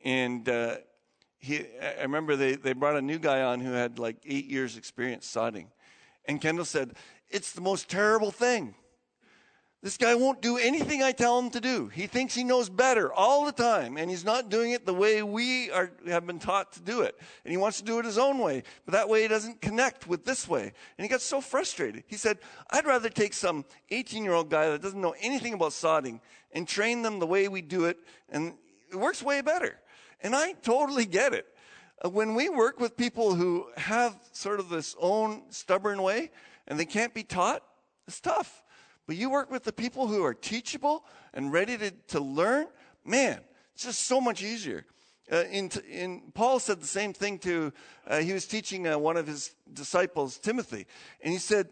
[0.03, 0.77] and uh,
[1.39, 4.77] he, I remember they, they brought a new guy on who had like eight years'
[4.77, 5.67] experience sodding.
[6.25, 6.95] And Kendall said,
[7.29, 8.75] It's the most terrible thing.
[9.85, 11.89] This guy won't do anything I tell him to do.
[11.89, 15.23] He thinks he knows better all the time, and he's not doing it the way
[15.23, 17.21] we are, have been taught to do it.
[17.45, 20.07] And he wants to do it his own way, but that way he doesn't connect
[20.07, 20.63] with this way.
[20.63, 22.05] And he got so frustrated.
[22.07, 22.39] He said,
[22.71, 26.21] I'd rather take some 18 year old guy that doesn't know anything about sodding
[26.53, 27.99] and train them the way we do it,
[28.31, 28.55] and
[28.91, 29.79] it works way better.
[30.23, 31.47] And I totally get it.
[32.03, 36.31] Uh, when we work with people who have sort of this own stubborn way
[36.67, 37.63] and they can't be taught,
[38.09, 38.64] it's tough.
[39.07, 42.67] But you work with the people who are teachable and ready to, to learn,
[43.05, 43.41] man,
[43.75, 44.87] it's just so much easier.
[45.31, 47.73] Uh, in, in, Paul said the same thing to,
[48.07, 50.87] uh, he was teaching uh, one of his disciples, Timothy,
[51.23, 51.69] and he said,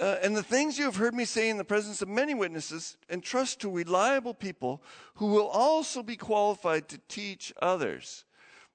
[0.00, 2.96] uh, and the things you have heard me say in the presence of many witnesses,
[3.10, 4.82] entrust to reliable people
[5.16, 8.24] who will also be qualified to teach others.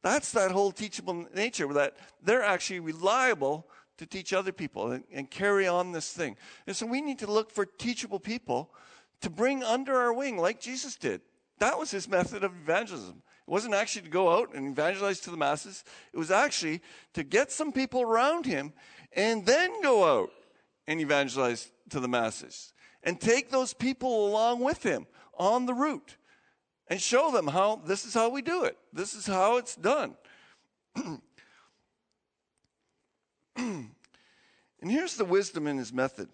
[0.04, 3.66] That's that whole teachable nature, that they're actually reliable
[3.98, 6.38] to teach other people and, and carry on this thing.
[6.68, 8.74] And so we need to look for teachable people
[9.22, 11.22] to bring under our wing, like Jesus did.
[11.60, 13.22] That was his method of evangelism.
[13.48, 16.82] It wasn't actually to go out and evangelize to the masses, it was actually
[17.14, 18.74] to get some people around him
[19.14, 20.32] and then go out
[20.88, 25.06] and evangelize to the masses and take those people along with him
[25.38, 26.18] on the route
[26.88, 28.78] and show them how this is how we do it.
[28.92, 30.16] This is how it's done.
[33.58, 33.92] and
[34.82, 36.30] here's the wisdom in his method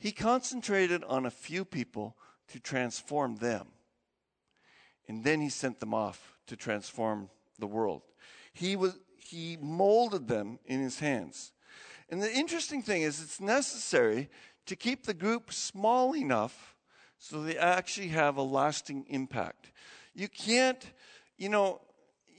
[0.00, 2.16] he concentrated on a few people
[2.48, 3.66] to transform them,
[5.06, 8.02] and then he sent them off to transform the world.
[8.54, 11.52] He, was, he molded them in his hands.
[12.08, 14.30] And the interesting thing is, it's necessary
[14.66, 16.74] to keep the group small enough
[17.18, 19.70] so they actually have a lasting impact.
[20.14, 20.82] You can't,
[21.36, 21.82] you know,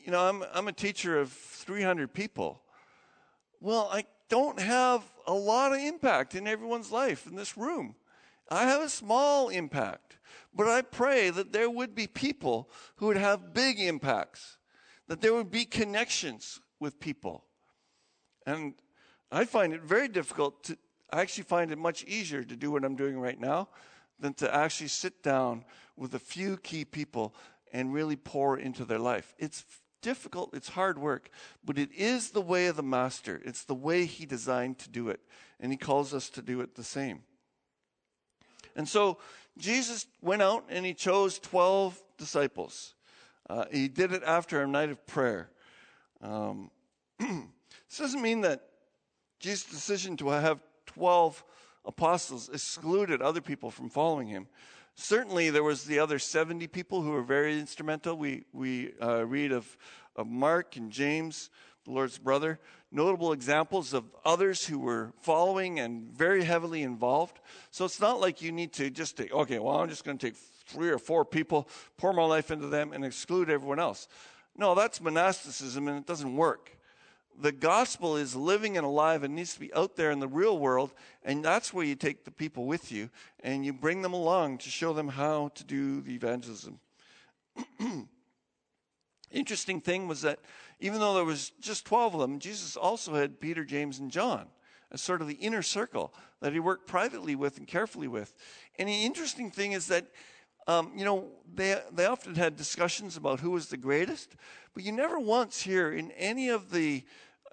[0.03, 2.61] you know, I'm, I'm a teacher of 300 people.
[3.61, 7.95] Well, I don't have a lot of impact in everyone's life in this room.
[8.49, 10.17] I have a small impact,
[10.53, 14.57] but I pray that there would be people who would have big impacts,
[15.07, 17.45] that there would be connections with people.
[18.47, 18.73] And
[19.31, 20.77] I find it very difficult to,
[21.13, 23.69] I actually find it much easier to do what I'm doing right now
[24.19, 27.35] than to actually sit down with a few key people
[27.71, 29.35] and really pour into their life.
[29.37, 29.63] It's
[30.01, 31.29] difficult, it's hard work,
[31.63, 33.41] but it is the way of the master.
[33.45, 35.19] It's the way he designed to do it,
[35.59, 37.23] and he calls us to do it the same.
[38.75, 39.17] And so
[39.57, 42.95] Jesus went out and he chose 12 disciples.
[43.49, 45.49] Uh, he did it after a night of prayer.
[46.21, 46.71] Um,
[47.19, 48.61] this doesn't mean that
[49.39, 51.43] Jesus' decision to have 12
[51.85, 54.47] apostles excluded other people from following him.
[55.01, 58.15] Certainly, there was the other 70 people who were very instrumental.
[58.15, 59.75] We, we uh, read of,
[60.15, 61.49] of Mark and James,
[61.85, 62.59] the Lord's brother,
[62.91, 67.39] notable examples of others who were following and very heavily involved.
[67.71, 70.27] So it's not like you need to just take, okay, well, I'm just going to
[70.27, 70.37] take
[70.67, 74.07] three or four people, pour my life into them, and exclude everyone else.
[74.55, 76.77] No, that's monasticism, and it doesn't work
[77.41, 80.57] the gospel is living and alive and needs to be out there in the real
[80.57, 80.93] world.
[81.23, 83.09] And that's where you take the people with you
[83.43, 86.79] and you bring them along to show them how to do the evangelism.
[89.31, 90.39] Interesting thing was that
[90.79, 94.47] even though there was just 12 of them, Jesus also had Peter, James, and John
[94.91, 98.33] as sort of the inner circle that he worked privately with and carefully with.
[98.77, 100.07] And the interesting thing is that,
[100.67, 104.35] um, you know, they, they often had discussions about who was the greatest,
[104.73, 107.03] but you never once hear in any of the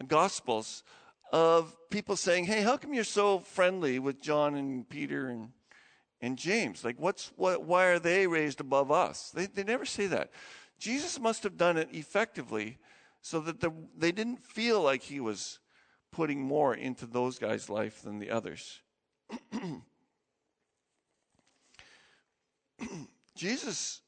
[0.07, 0.85] Gospels
[1.33, 5.51] of people saying, hey, how come you're so friendly with John and Peter and,
[6.21, 6.85] and James?
[6.85, 9.31] Like, what's, what, why are they raised above us?
[9.31, 10.31] They, they never say that.
[10.79, 12.79] Jesus must have done it effectively
[13.21, 15.59] so that the, they didn't feel like he was
[16.13, 18.81] putting more into those guys' life than the others.
[23.35, 24.01] Jesus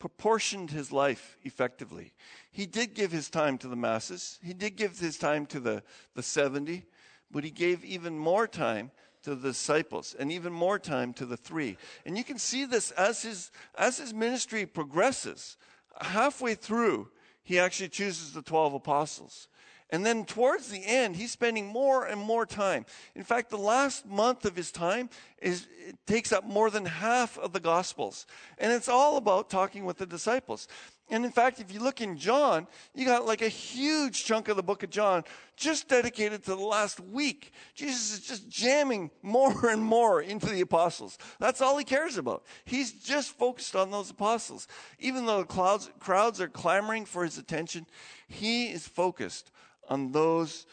[0.00, 2.12] proportioned his life effectively.
[2.50, 5.84] He did give his time to the masses, he did give his time to the,
[6.16, 6.84] the 70,
[7.30, 8.90] but he gave even more time
[9.22, 11.76] to the disciples and even more time to the three.
[12.04, 15.56] And you can see this as his, as his ministry progresses.
[16.00, 17.10] Halfway through,
[17.42, 19.48] he actually chooses the 12 apostles.
[19.90, 22.86] And then towards the end, he's spending more and more time.
[23.14, 25.10] In fact, the last month of his time
[25.42, 25.66] is,
[26.06, 28.26] takes up more than half of the Gospels.
[28.58, 30.68] And it's all about talking with the disciples.
[31.10, 34.56] And in fact, if you look in John, you got like a huge chunk of
[34.56, 35.24] the book of John
[35.56, 37.52] just dedicated to the last week.
[37.74, 41.18] Jesus is just jamming more and more into the apostles.
[41.40, 42.44] That's all he cares about.
[42.64, 44.68] He's just focused on those apostles.
[45.00, 47.86] Even though the clouds, crowds are clamoring for his attention,
[48.28, 49.50] he is focused
[49.90, 50.66] on those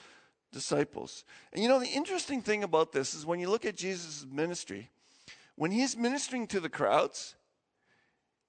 [0.54, 1.26] disciples.
[1.52, 4.90] And you know, the interesting thing about this is when you look at Jesus' ministry,
[5.56, 7.36] when he's ministering to the crowds,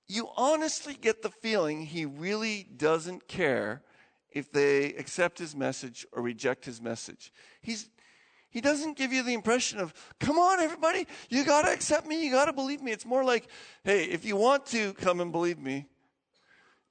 [0.07, 3.83] you honestly get the feeling he really doesn't care
[4.31, 7.33] if they accept his message or reject his message.
[7.61, 7.89] He's,
[8.51, 12.25] he doesn't give you the impression of, come on, everybody, you got to accept me,
[12.25, 12.93] you got to believe me.
[12.93, 13.49] It's more like,
[13.85, 15.87] hey, if you want to, come and believe me.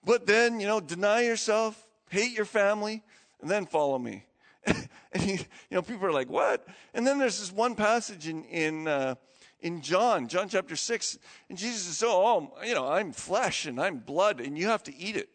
[0.03, 3.03] But then, you know, deny yourself, hate your family,
[3.41, 4.26] and then follow me.
[4.65, 5.39] and he, you
[5.71, 6.67] know, people are like, what?
[6.93, 9.15] And then there's this one passage in, in, uh,
[9.60, 11.17] in John, John chapter 6,
[11.50, 14.95] and Jesus says, oh, you know, I'm flesh and I'm blood, and you have to
[14.95, 15.30] eat it.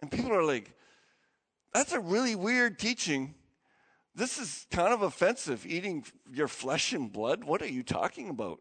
[0.00, 0.72] And people are like,
[1.72, 3.34] that's a really weird teaching.
[4.14, 7.42] This is kind of offensive, eating your flesh and blood.
[7.42, 8.60] What are you talking about?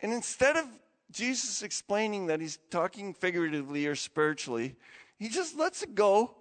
[0.00, 0.64] And instead of
[1.10, 4.76] Jesus explaining that he's talking figuratively or spiritually,
[5.18, 6.36] he just lets it go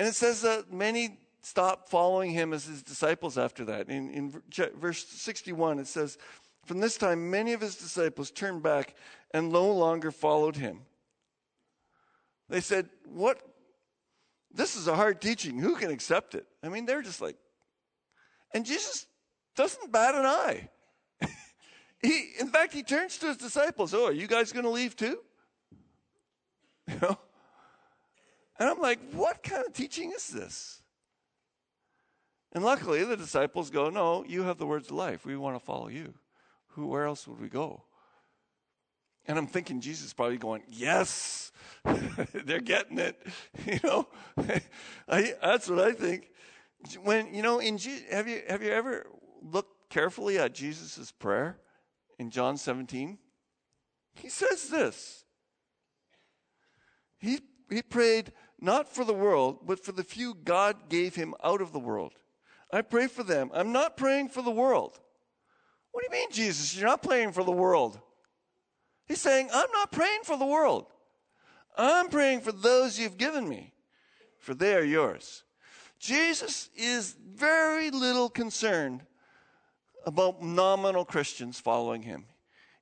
[0.00, 3.90] and it says that many stopped following him as his disciples after that.
[3.90, 4.42] In, in
[4.78, 6.16] verse 61, it says,
[6.64, 8.94] From this time, many of his disciples turned back
[9.34, 10.80] and no longer followed him.
[12.48, 13.42] They said, What?
[14.50, 15.58] This is a hard teaching.
[15.58, 16.46] Who can accept it?
[16.62, 17.36] I mean, they're just like,
[18.54, 19.04] and Jesus
[19.54, 20.70] doesn't bat an eye.
[22.02, 23.92] he, in fact, he turns to his disciples.
[23.92, 25.18] Oh, are you guys going to leave too?
[26.88, 27.18] You know?
[28.60, 30.82] And I'm like, what kind of teaching is this?
[32.52, 35.24] And luckily, the disciples go, No, you have the words of life.
[35.24, 36.14] We want to follow you.
[36.68, 37.84] Who, where else would we go?
[39.26, 41.52] And I'm thinking Jesus probably going, Yes,
[42.44, 43.20] they're getting it.
[43.66, 44.08] You know,
[45.08, 46.30] I, that's what I think.
[47.02, 47.78] When, you know, in
[48.10, 49.06] have you, have you ever
[49.42, 51.58] looked carefully at Jesus' prayer
[52.18, 53.18] in John 17?
[54.14, 55.24] He says this.
[57.18, 61.60] He, he prayed, not for the world, but for the few God gave him out
[61.60, 62.12] of the world.
[62.72, 63.50] I pray for them.
[63.52, 64.98] I'm not praying for the world.
[65.92, 66.76] What do you mean, Jesus?
[66.76, 67.98] You're not praying for the world.
[69.06, 70.86] He's saying, I'm not praying for the world.
[71.76, 73.72] I'm praying for those you've given me,
[74.38, 75.44] for they are yours.
[75.98, 79.02] Jesus is very little concerned
[80.06, 82.26] about nominal Christians following him.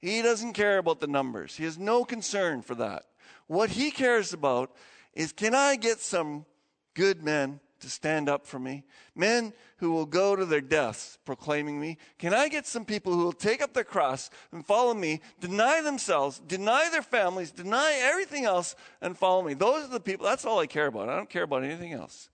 [0.01, 3.05] He doesn't care about the numbers, he has no concern for that.
[3.47, 4.71] What he cares about
[5.19, 6.47] is can I get some
[6.95, 8.85] good men to stand up for me?
[9.17, 11.99] Men who will go to their deaths proclaiming me?
[12.19, 15.83] Can I get some people who will take up their cross and follow me, deny
[15.83, 19.55] themselves, deny their families, deny everything else, and follow me?
[19.55, 21.09] Those are the people, that's all I care about.
[21.09, 22.31] I don't care about anything else.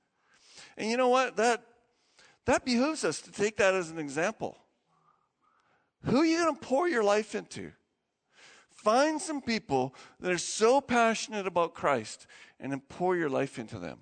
[0.76, 1.36] And you know what?
[1.36, 1.62] That,
[2.44, 4.58] that behooves us to take that as an example.
[6.04, 7.72] Who are you going to pour your life into?
[8.84, 12.26] Find some people that are so passionate about Christ
[12.60, 14.00] and then pour your life into them.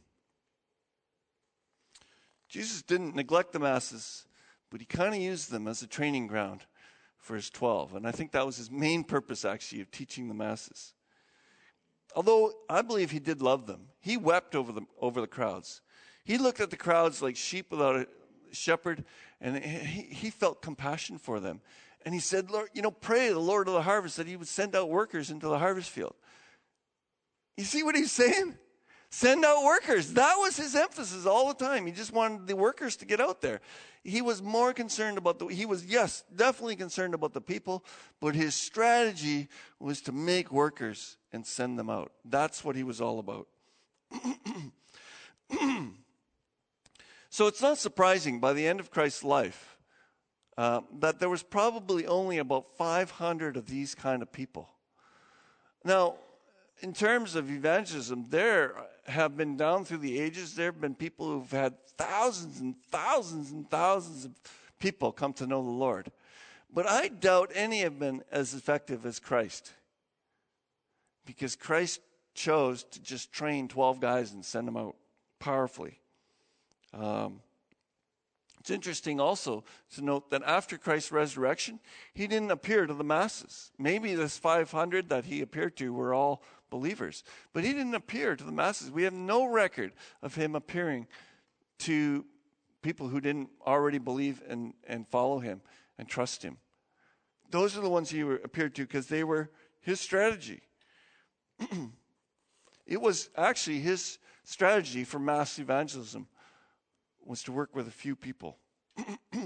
[2.49, 4.27] Jesus didn't neglect the masses,
[4.71, 6.67] but he kind of used them as a training ground
[7.19, 7.97] for his 12.
[7.97, 10.95] And I think that was his main purpose, actually, of teaching the masses.
[12.15, 15.81] Although I believe he did love them, he wept over, them, over the crowds.
[16.25, 18.07] He looked at the crowds like sheep without a
[18.53, 19.05] shepherd,
[19.41, 21.61] and he, he felt compassion for them.
[22.05, 24.49] And he said, Lord, you know, pray the Lord of the harvest that he would
[24.49, 26.15] send out workers into the harvest field.
[27.57, 28.57] You see what he's saying?
[29.11, 30.13] Send out workers.
[30.13, 31.87] That was his emphasis all the time.
[31.87, 33.61] He just wanted the workers to get out there.
[34.05, 37.85] He was more concerned about the, he was, yes, definitely concerned about the people,
[38.21, 39.49] but his strategy
[39.81, 42.13] was to make workers and send them out.
[42.25, 43.49] That's what he was all about.
[47.31, 49.79] so it's not surprising by the end of Christ's life
[50.57, 54.69] uh, that there was probably only about 500 of these kind of people.
[55.85, 56.17] Now,
[56.81, 58.75] in terms of evangelism, there
[59.07, 63.53] have been down through the ages, there have been people who've had thousands and thousands
[63.53, 64.33] and thousands of
[64.79, 66.11] people come to know the Lord.
[66.73, 69.73] But I doubt any have been as effective as Christ.
[71.25, 72.01] Because Christ
[72.35, 74.97] chose to just train 12 guys and send them out
[75.39, 76.01] powerfully.
[76.93, 77.41] Um,
[78.61, 79.65] it's interesting also
[79.95, 81.81] to note that after Christ's resurrection,
[82.13, 83.71] he didn't appear to the masses.
[83.79, 87.25] Maybe this 500 that he appeared to were all believers.
[87.53, 88.91] But he didn't appear to the masses.
[88.91, 91.07] We have no record of him appearing
[91.79, 92.27] to
[92.83, 95.63] people who didn't already believe and, and follow him
[95.97, 96.59] and trust him.
[97.51, 100.61] Those are the ones he appeared to because they were his strategy.
[102.87, 106.27] it was actually his strategy for mass evangelism
[107.29, 108.59] was to work with a few people.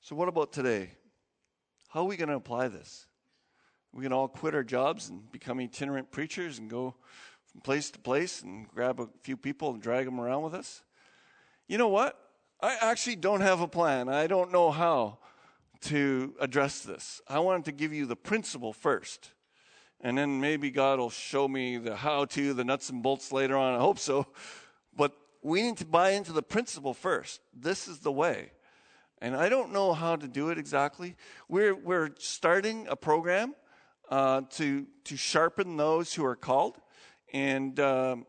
[0.00, 0.90] So, what about today?
[1.88, 3.08] How are we going to apply this?
[3.92, 6.94] We to all quit our jobs and become itinerant preachers and go
[7.50, 10.84] from place to place and grab a few people and drag them around with us?
[11.66, 12.16] You know what?
[12.60, 14.08] I actually don't have a plan.
[14.08, 15.18] I don't know how
[15.86, 17.20] to address this.
[17.26, 19.32] I wanted to give you the principle first.
[20.00, 23.56] And then maybe God will show me the how to, the nuts and bolts later
[23.56, 23.74] on.
[23.74, 24.26] I hope so.
[24.94, 27.40] But we need to buy into the principle first.
[27.54, 28.52] This is the way.
[29.20, 31.16] And I don't know how to do it exactly.
[31.48, 33.54] We're, we're starting a program
[34.10, 36.78] uh, to, to sharpen those who are called.
[37.32, 38.26] And um,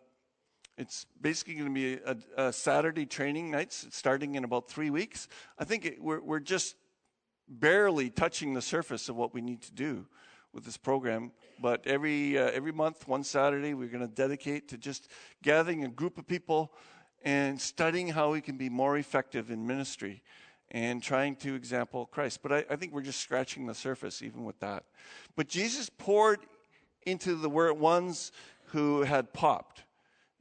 [0.78, 5.28] it's basically going to be a, a, Saturday training nights starting in about three weeks.
[5.60, 6.76] I think it, we're, we're just
[7.48, 10.06] barely touching the surface of what we need to do
[10.58, 11.32] with this program.
[11.62, 15.08] But every, uh, every month, one Saturday, we're going to dedicate to just
[15.44, 16.74] gathering a group of people
[17.24, 20.24] and studying how we can be more effective in ministry
[20.72, 22.42] and trying to example Christ.
[22.42, 24.84] But I, I, think we're just scratching the surface even with that.
[25.36, 26.40] But Jesus poured
[27.06, 28.32] into the ones
[28.66, 29.84] who had popped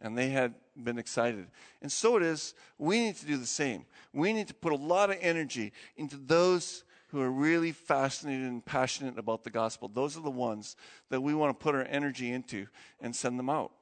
[0.01, 1.47] and they had been excited.
[1.83, 3.85] And so it is, we need to do the same.
[4.15, 8.65] We need to put a lot of energy into those who are really fascinated and
[8.65, 9.89] passionate about the gospel.
[9.89, 10.77] Those are the ones
[11.11, 12.67] that we want to put our energy into
[13.01, 13.73] and send them out.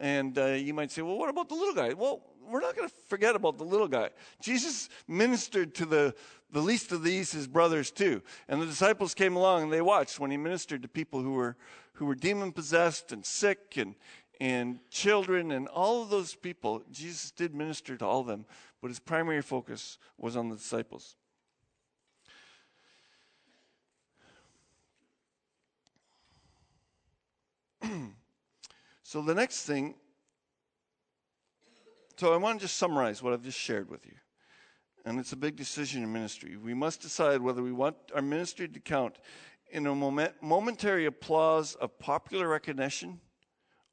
[0.00, 1.94] And uh, you might say, well, what about the little guy?
[1.94, 4.10] Well, we're not going to forget about the little guy.
[4.40, 6.14] Jesus ministered to the,
[6.50, 8.22] the least of these, his brothers, too.
[8.48, 11.56] And the disciples came along and they watched when he ministered to people who were,
[11.94, 13.94] who were demon possessed and sick and,
[14.40, 16.82] and children and all of those people.
[16.90, 18.46] Jesus did minister to all of them,
[18.82, 21.16] but his primary focus was on the disciples.
[29.02, 29.94] so the next thing
[32.16, 34.14] so I want to just summarize what I've just shared with you.
[35.04, 36.56] And it's a big decision in ministry.
[36.56, 39.18] We must decide whether we want our ministry to count
[39.70, 43.20] in a moment, momentary applause of popular recognition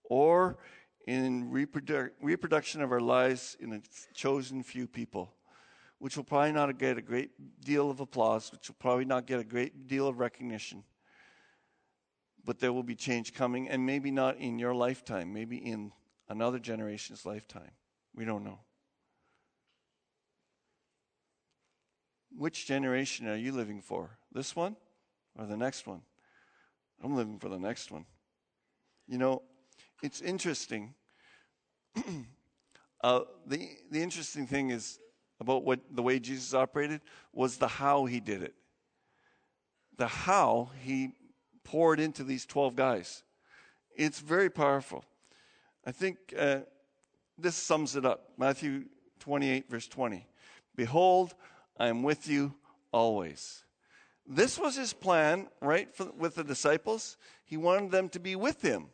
[0.03, 0.59] or
[1.07, 3.81] in reprodu- reproduction of our lives in a
[4.13, 5.33] chosen few people,
[5.97, 9.39] which will probably not get a great deal of applause, which will probably not get
[9.39, 10.83] a great deal of recognition.
[12.43, 15.91] But there will be change coming, and maybe not in your lifetime, maybe in
[16.27, 17.71] another generation's lifetime.
[18.15, 18.59] We don't know.
[22.35, 24.17] Which generation are you living for?
[24.31, 24.75] This one
[25.37, 26.01] or the next one?
[27.03, 28.05] I'm living for the next one.
[29.07, 29.41] You know,
[30.01, 30.93] it's interesting.
[33.03, 34.99] uh, the, the interesting thing is
[35.39, 37.01] about what the way Jesus operated
[37.33, 38.53] was the how he did it.
[39.97, 41.13] The how he
[41.63, 43.23] poured into these 12 guys.
[43.95, 45.03] It's very powerful.
[45.85, 46.59] I think uh,
[47.37, 48.85] this sums it up Matthew
[49.19, 50.25] 28, verse 20.
[50.75, 51.33] Behold,
[51.77, 52.53] I am with you
[52.91, 53.63] always.
[54.27, 57.17] This was his plan, right, for, with the disciples.
[57.45, 58.87] He wanted them to be with him.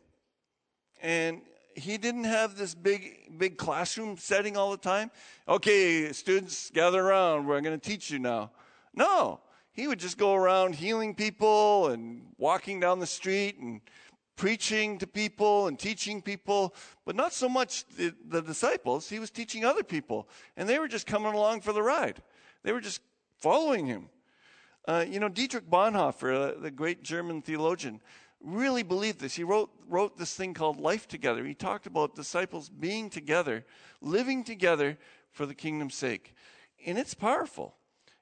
[1.00, 1.42] And
[1.74, 5.10] he didn't have this big, big classroom setting all the time.
[5.48, 7.46] Okay, students, gather around.
[7.46, 8.50] We're going to teach you now.
[8.94, 9.40] No,
[9.78, 13.80] he would just go around healing people and walking down the street and
[14.34, 16.74] preaching to people and teaching people,
[17.06, 19.08] but not so much the, the, disciples.
[19.08, 22.20] He was teaching other people, and they were just coming along for the ride.
[22.64, 23.00] They were just
[23.38, 24.08] following him.
[24.88, 28.00] Uh, you know, Dietrich Bonhoeffer, uh, the great German theologian,
[28.40, 29.36] really believed this.
[29.36, 31.44] He wrote, wrote this thing called Life Together.
[31.44, 33.64] He talked about disciples being together,
[34.00, 34.98] living together
[35.30, 36.34] for the kingdom's sake.
[36.84, 37.77] And it's powerful.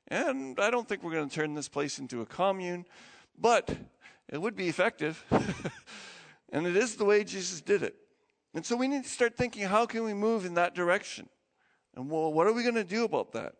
[0.09, 2.84] And I don't think we're going to turn this place into a commune,
[3.38, 3.74] but
[4.28, 5.24] it would be effective.
[6.52, 7.96] and it is the way Jesus did it.
[8.54, 11.28] And so we need to start thinking how can we move in that direction?
[11.94, 13.54] And well, what are we going to do about that?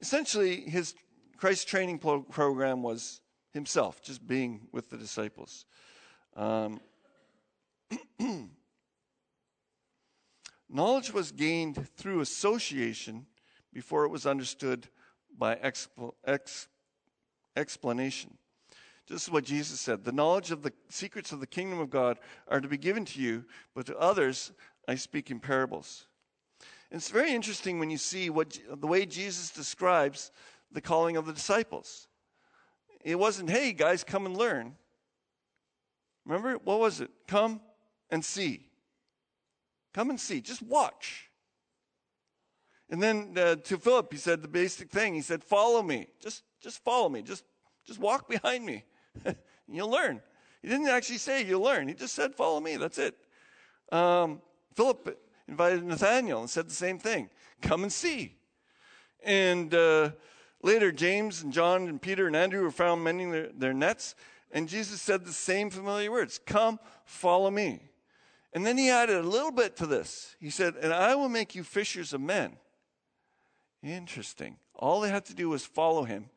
[0.00, 0.94] Essentially, his
[1.36, 3.20] Christ training pro- program was
[3.52, 5.66] himself, just being with the disciples.
[6.34, 6.80] Um,
[10.70, 13.26] knowledge was gained through association
[13.72, 14.88] before it was understood
[15.36, 16.68] by expl- ex-
[17.56, 18.36] explanation.
[19.08, 22.18] This is what Jesus said The knowledge of the secrets of the kingdom of God
[22.48, 23.44] are to be given to you,
[23.74, 24.52] but to others
[24.86, 26.06] I speak in parables.
[26.90, 30.30] And it's very interesting when you see what, the way Jesus describes
[30.72, 32.08] the calling of the disciples.
[33.04, 34.74] It wasn't, hey, guys, come and learn.
[36.24, 36.58] Remember?
[36.64, 37.10] What was it?
[37.26, 37.60] Come
[38.10, 38.68] and see.
[39.94, 40.40] Come and see.
[40.40, 41.29] Just watch.
[42.90, 45.14] And then uh, to Philip, he said the basic thing.
[45.14, 46.08] He said, "Follow me.
[46.20, 47.22] Just, just follow me.
[47.22, 47.44] Just,
[47.86, 48.84] just walk behind me.
[49.68, 50.20] you'll learn."
[50.60, 51.88] He didn't actually say you'll learn.
[51.88, 53.16] He just said, "Follow me." That's it.
[53.92, 54.42] Um,
[54.74, 55.18] Philip
[55.48, 57.30] invited Nathaniel and said the same thing.
[57.62, 58.36] Come and see.
[59.22, 60.10] And uh,
[60.62, 64.14] later, James and John and Peter and Andrew were found mending their, their nets,
[64.52, 67.82] and Jesus said the same familiar words: "Come, follow me."
[68.52, 70.34] And then he added a little bit to this.
[70.40, 72.56] He said, "And I will make you fishers of men."
[73.82, 74.56] Interesting.
[74.74, 76.30] All they had to do was follow him,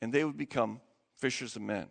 [0.00, 0.80] and they would become
[1.16, 1.86] fishers of men.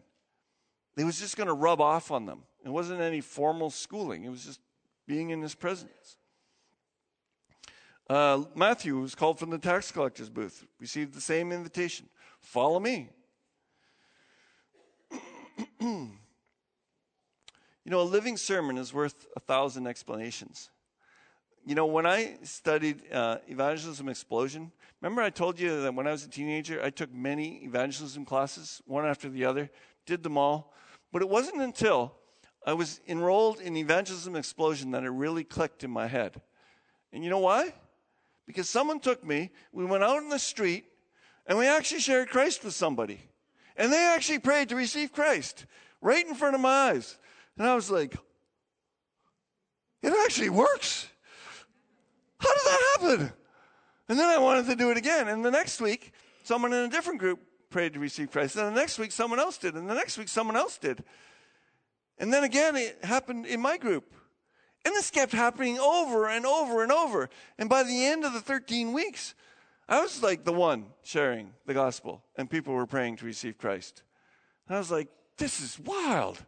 [0.98, 2.44] It was just going to rub off on them.
[2.66, 4.60] It wasn't any formal schooling, it was just
[5.08, 6.18] being in his presence.
[8.10, 12.08] Uh, Matthew was called from the tax collector's booth, received the same invitation
[12.44, 13.10] follow me.
[15.80, 16.18] you
[17.86, 20.70] know, a living sermon is worth a thousand explanations
[21.66, 26.12] you know, when I studied uh, evangelism explosion, remember I told you that when I
[26.12, 29.70] was a teenager, I took many evangelism classes, one after the other,
[30.06, 30.74] did them all.
[31.12, 32.16] But it wasn't until
[32.66, 36.42] I was enrolled in evangelism explosion that it really clicked in my head.
[37.14, 37.74] And you know why?
[38.46, 40.86] Because someone took me, we went out in the street,
[41.46, 43.22] and we actually shared Christ with somebody.
[43.78, 45.66] And they actually prayed to receive Christ
[46.02, 47.18] right in front of my eyes.
[47.58, 48.16] And I was like,
[50.02, 51.08] it actually works.
[52.44, 53.34] How did that happen?
[54.10, 55.30] And then I wanted to do it again.
[55.30, 56.12] And the next week,
[56.44, 57.40] someone in a different group
[57.70, 58.58] prayed to receive Christ.
[58.58, 59.76] And the next week, someone else did.
[59.76, 61.04] And the next week, someone else did.
[62.20, 64.14] And then again, it happened in my group.
[64.86, 67.30] And this kept happening over and over and over.
[67.58, 69.34] And by the end of the 13 weeks,
[69.88, 74.04] I was like the one sharing the gospel, and people were praying to receive Christ.
[74.68, 76.44] And I was like, this is wild.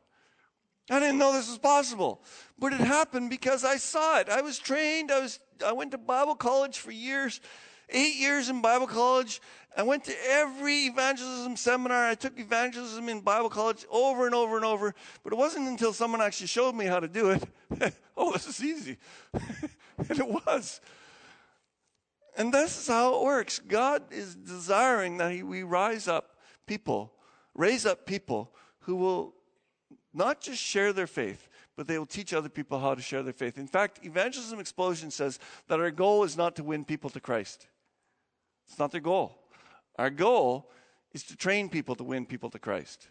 [0.89, 2.21] I didn't know this was possible,
[2.59, 4.29] but it happened because I saw it.
[4.29, 5.11] I was trained.
[5.11, 7.41] I was I went to Bible college for years,
[7.89, 9.41] eight years in Bible college.
[9.75, 12.07] I went to every evangelism seminar.
[12.07, 14.93] I took evangelism in Bible college over and over and over.
[15.23, 17.43] But it wasn't until someone actually showed me how to do it.
[18.17, 18.97] oh, this is easy.
[19.33, 20.79] and it was.
[22.37, 23.59] And this is how it works.
[23.59, 27.13] God is desiring that we rise up people,
[27.53, 29.33] raise up people who will
[30.15, 33.33] not just share their faith, but they will teach other people how to share their
[33.33, 33.57] faith.
[33.57, 37.67] In fact, Evangelism Explosion says that our goal is not to win people to Christ.
[38.67, 39.37] It's not their goal.
[39.97, 40.71] Our goal
[41.11, 43.09] is to train people to win people to Christ.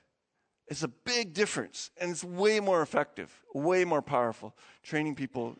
[0.66, 5.56] It's a big difference, and it's way more effective, way more powerful, training people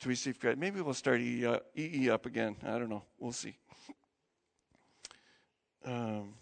[0.00, 0.58] to receive Christ.
[0.58, 2.56] Maybe we'll start EE up again.
[2.64, 3.02] I don't know.
[3.18, 3.56] We'll see.
[5.84, 6.34] Um,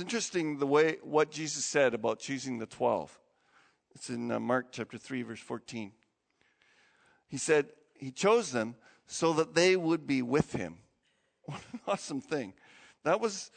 [0.00, 3.18] Interesting the way what Jesus said about choosing the 12.
[3.94, 5.92] It's in uh, Mark chapter 3 verse 14.
[7.28, 7.66] He said
[7.98, 8.76] he chose them
[9.06, 10.78] so that they would be with him.
[11.44, 12.54] What an awesome thing.
[13.04, 13.50] That was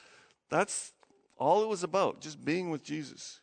[0.49, 0.91] that's
[1.37, 3.39] all it was about, just being with Jesus.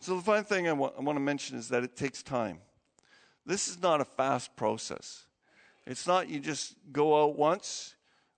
[0.00, 2.60] So the final thing I I want to mention is that it takes time.
[3.48, 5.24] This is not a fast process.
[5.86, 7.94] It's not you just go out once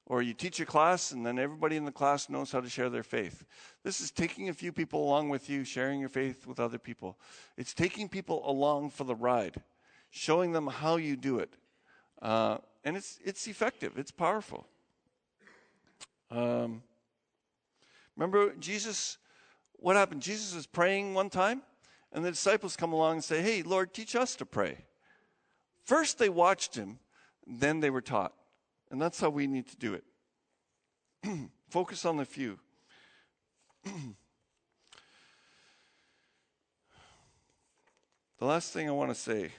[0.07, 2.89] or you teach a class and then everybody in the class knows how to share
[2.89, 3.45] their faith.
[3.83, 7.19] This is taking a few people along with you, sharing your faith with other people.
[7.57, 9.57] It's taking people along for the ride,
[10.11, 11.55] showing them how you do it.
[12.23, 14.65] Uh, and it's, it's effective, it's powerful.
[16.31, 16.85] Um,
[18.17, 19.19] remember, Jesus,
[19.73, 20.23] what happened?
[20.23, 21.63] Jesus was praying one time,
[22.13, 24.85] and the disciples come along and say, Hey, Lord, teach us to pray.
[25.91, 27.01] First, they watched him,
[27.45, 28.33] then they were taught.
[28.93, 30.05] And that's how we need to do it.
[31.69, 32.61] Focus on the few.
[33.85, 33.91] the
[38.39, 39.51] last thing I want to say.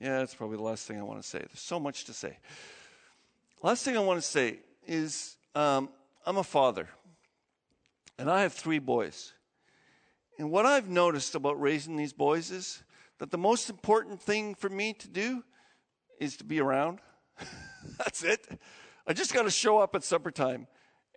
[0.00, 1.38] Yeah, that's probably the last thing I want to say.
[1.38, 2.38] There's so much to say.
[3.60, 5.88] Last thing I want to say is um,
[6.24, 6.88] I'm a father,
[8.20, 9.32] and I have three boys.
[10.38, 12.84] And what I've noticed about raising these boys is
[13.18, 15.42] that the most important thing for me to do
[16.20, 17.00] is to be around.
[17.98, 18.46] That's it.
[19.06, 20.66] I just got to show up at supper time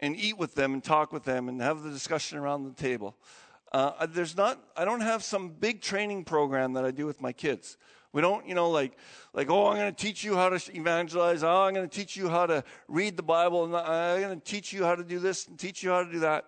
[0.02, 3.16] and eat with them and talk with them and have the discussion around the table.
[3.72, 7.32] Uh, there's not, I don't have some big training program that I do with my
[7.32, 7.78] kids.
[8.12, 8.98] We don't, you know, like,
[9.34, 11.44] like, oh, I'm going to teach you how to evangelize.
[11.44, 13.66] Oh, I'm going to teach you how to read the Bible.
[13.66, 16.12] And I'm going to teach you how to do this and teach you how to
[16.12, 16.46] do that.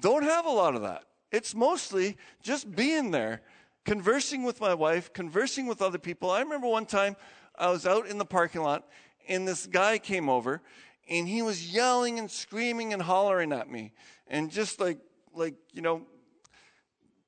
[0.00, 1.04] Don't have a lot of that.
[1.30, 3.42] It's mostly just being there,
[3.84, 6.30] conversing with my wife, conversing with other people.
[6.30, 7.16] I remember one time
[7.56, 8.88] I was out in the parking lot
[9.28, 10.62] and this guy came over
[11.08, 13.92] and he was yelling and screaming and hollering at me
[14.26, 14.98] and just like,
[15.34, 16.02] like, you know,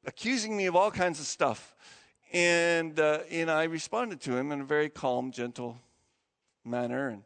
[0.07, 1.74] accusing me of all kinds of stuff.
[2.32, 5.78] And, uh, and I responded to him in a very calm, gentle
[6.64, 7.22] manner and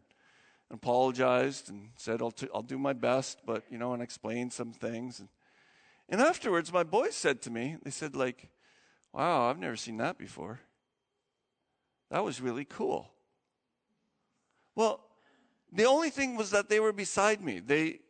[0.70, 4.72] apologized and said, I'll, t- I'll do my best, but, you know, and explained some
[4.72, 5.20] things.
[5.20, 5.28] And,
[6.08, 8.48] and afterwards, my boys said to me, they said, like,
[9.16, 10.60] wow, I've never seen that before.
[12.10, 13.10] That was really cool.
[14.74, 15.00] Well,
[15.72, 17.60] the only thing was that they were beside me.
[17.60, 18.00] They,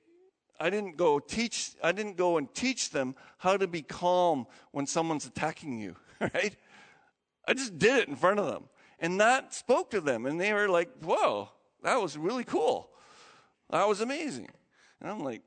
[0.59, 4.87] I didn't go teach, I didn't go and teach them how to be calm when
[4.87, 6.57] someone's attacking you, right?
[7.47, 8.65] I just did it in front of them.
[8.99, 10.27] And that spoke to them.
[10.27, 11.51] And they were like, whoa,
[11.83, 12.91] that was really cool.
[13.71, 14.51] That was amazing.
[15.01, 15.43] And I'm like,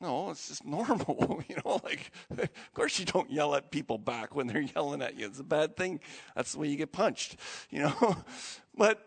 [0.00, 1.42] no, it's just normal.
[1.48, 5.18] you know, like, of course you don't yell at people back when they're yelling at
[5.18, 5.26] you.
[5.26, 6.00] It's a bad thing.
[6.34, 7.36] That's the way you get punched,
[7.70, 8.16] you know.
[8.76, 9.06] but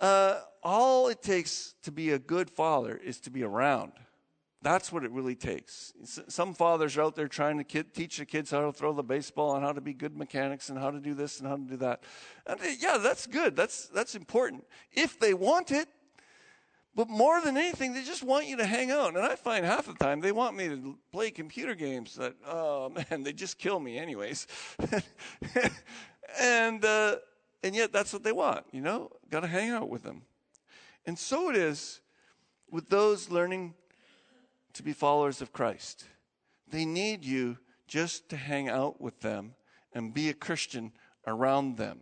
[0.00, 3.92] uh, all it takes to be a good father is to be around.
[4.62, 5.92] That's what it really takes.
[6.28, 9.02] Some fathers are out there trying to kid, teach the kids how to throw the
[9.02, 11.62] baseball and how to be good mechanics and how to do this and how to
[11.62, 12.04] do that.
[12.46, 13.56] And uh, yeah, that's good.
[13.56, 15.88] That's that's important if they want it.
[16.94, 19.16] But more than anything, they just want you to hang out.
[19.16, 22.90] And I find half the time they want me to play computer games that, oh
[23.10, 24.46] man, they just kill me anyways.
[26.40, 27.16] and uh,
[27.62, 28.66] and yet that's what they want.
[28.72, 30.22] You know, got to hang out with them.
[31.06, 32.00] And so it is
[32.70, 33.74] with those learning
[34.74, 36.04] to be followers of Christ.
[36.68, 39.54] They need you just to hang out with them
[39.92, 40.92] and be a Christian
[41.26, 42.00] around them.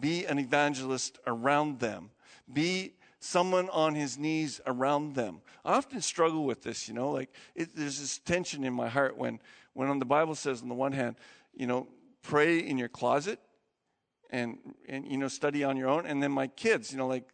[0.00, 2.10] Be an evangelist around them.
[2.50, 5.40] Be someone on his knees around them.
[5.64, 9.16] I often struggle with this, you know, like it, there's this tension in my heart
[9.16, 9.40] when,
[9.74, 11.16] when on the Bible says, on the one hand,
[11.54, 11.88] you know,
[12.22, 13.40] pray in your closet
[14.30, 14.58] and,
[14.88, 16.06] and, you know, study on your own.
[16.06, 17.24] And then my kids, you know, like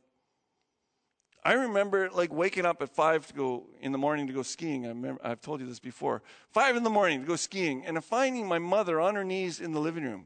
[1.46, 4.86] I remember like waking up at five to go in the morning to go skiing.
[4.86, 6.22] I remember I've told you this before.
[6.52, 9.72] Five in the morning to go skiing, and finding my mother on her knees in
[9.72, 10.24] the living room,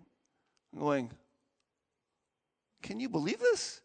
[0.78, 1.10] going,
[2.82, 3.80] "Can you believe this?"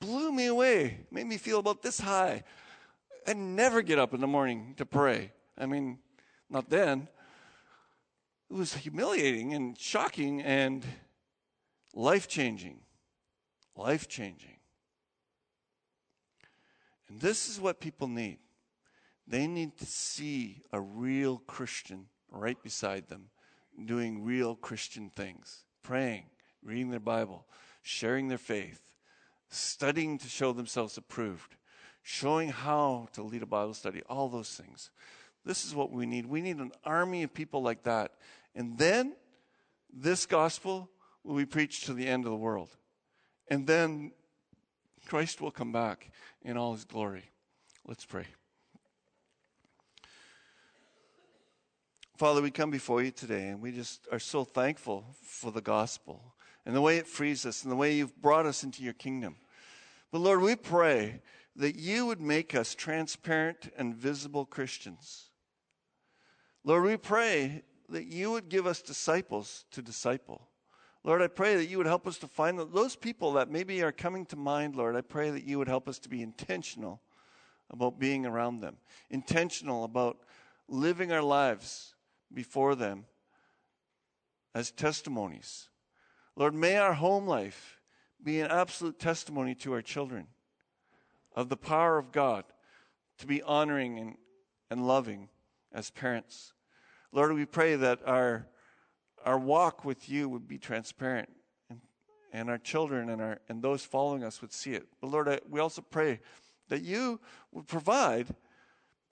[0.00, 1.06] Blew me away.
[1.10, 2.44] Made me feel about this high.
[3.26, 5.32] I never get up in the morning to pray.
[5.56, 5.98] I mean,
[6.48, 7.08] not then.
[8.50, 10.84] It was humiliating and shocking and
[11.94, 12.80] life changing.
[13.76, 14.56] Life changing.
[17.08, 18.38] And this is what people need.
[19.26, 23.30] They need to see a real Christian right beside them
[23.84, 26.24] doing real Christian things, praying,
[26.62, 27.46] reading their Bible,
[27.82, 28.87] sharing their faith,
[29.48, 31.56] studying to show themselves approved,
[32.02, 34.90] showing how to lead a Bible study, all those things.
[35.44, 36.26] This is what we need.
[36.26, 38.12] We need an army of people like that.
[38.54, 39.14] And then
[39.92, 40.90] this gospel
[41.24, 42.70] will be preached to the end of the world.
[43.48, 44.12] And then
[45.06, 46.10] Christ will come back
[46.42, 47.30] in all his glory.
[47.86, 48.26] Let's pray.
[52.18, 56.34] Father, we come before you today and we just are so thankful for the gospel
[56.68, 59.36] and the way it frees us and the way you've brought us into your kingdom.
[60.12, 61.22] But Lord, we pray
[61.56, 65.30] that you would make us transparent and visible Christians.
[66.64, 70.46] Lord, we pray that you would give us disciples to disciple.
[71.04, 73.90] Lord, I pray that you would help us to find those people that maybe are
[73.90, 74.94] coming to mind, Lord.
[74.94, 77.00] I pray that you would help us to be intentional
[77.70, 78.76] about being around them,
[79.08, 80.18] intentional about
[80.68, 81.94] living our lives
[82.30, 83.06] before them
[84.54, 85.70] as testimonies.
[86.38, 87.80] Lord, may our home life
[88.22, 90.28] be an absolute testimony to our children
[91.34, 92.44] of the power of God
[93.18, 94.16] to be honoring and,
[94.70, 95.30] and loving
[95.72, 96.52] as parents.
[97.10, 98.46] Lord, we pray that our,
[99.24, 101.28] our walk with you would be transparent
[101.68, 101.80] and,
[102.32, 104.86] and our children and, our, and those following us would see it.
[105.00, 106.20] But Lord, I, we also pray
[106.68, 107.18] that you
[107.50, 108.28] would provide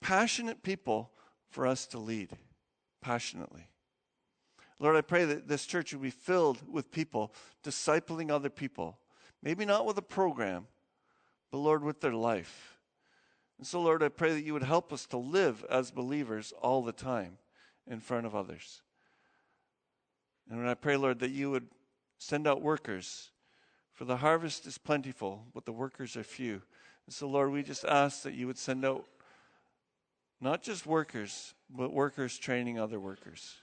[0.00, 1.10] passionate people
[1.48, 2.30] for us to lead
[3.02, 3.68] passionately.
[4.78, 7.32] Lord, I pray that this church would be filled with people
[7.64, 8.98] discipling other people,
[9.42, 10.66] maybe not with a program,
[11.50, 12.78] but Lord, with their life.
[13.58, 16.82] And so, Lord, I pray that you would help us to live as believers all
[16.82, 17.38] the time
[17.86, 18.82] in front of others.
[20.50, 21.68] And I pray, Lord, that you would
[22.18, 23.30] send out workers,
[23.94, 26.60] for the harvest is plentiful, but the workers are few.
[27.06, 29.06] And so, Lord, we just ask that you would send out
[30.40, 33.56] not just workers, but workers training other workers.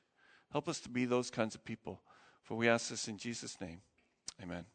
[0.53, 1.99] Help us to be those kinds of people.
[2.43, 3.81] For we ask this in Jesus' name.
[4.41, 4.65] Amen.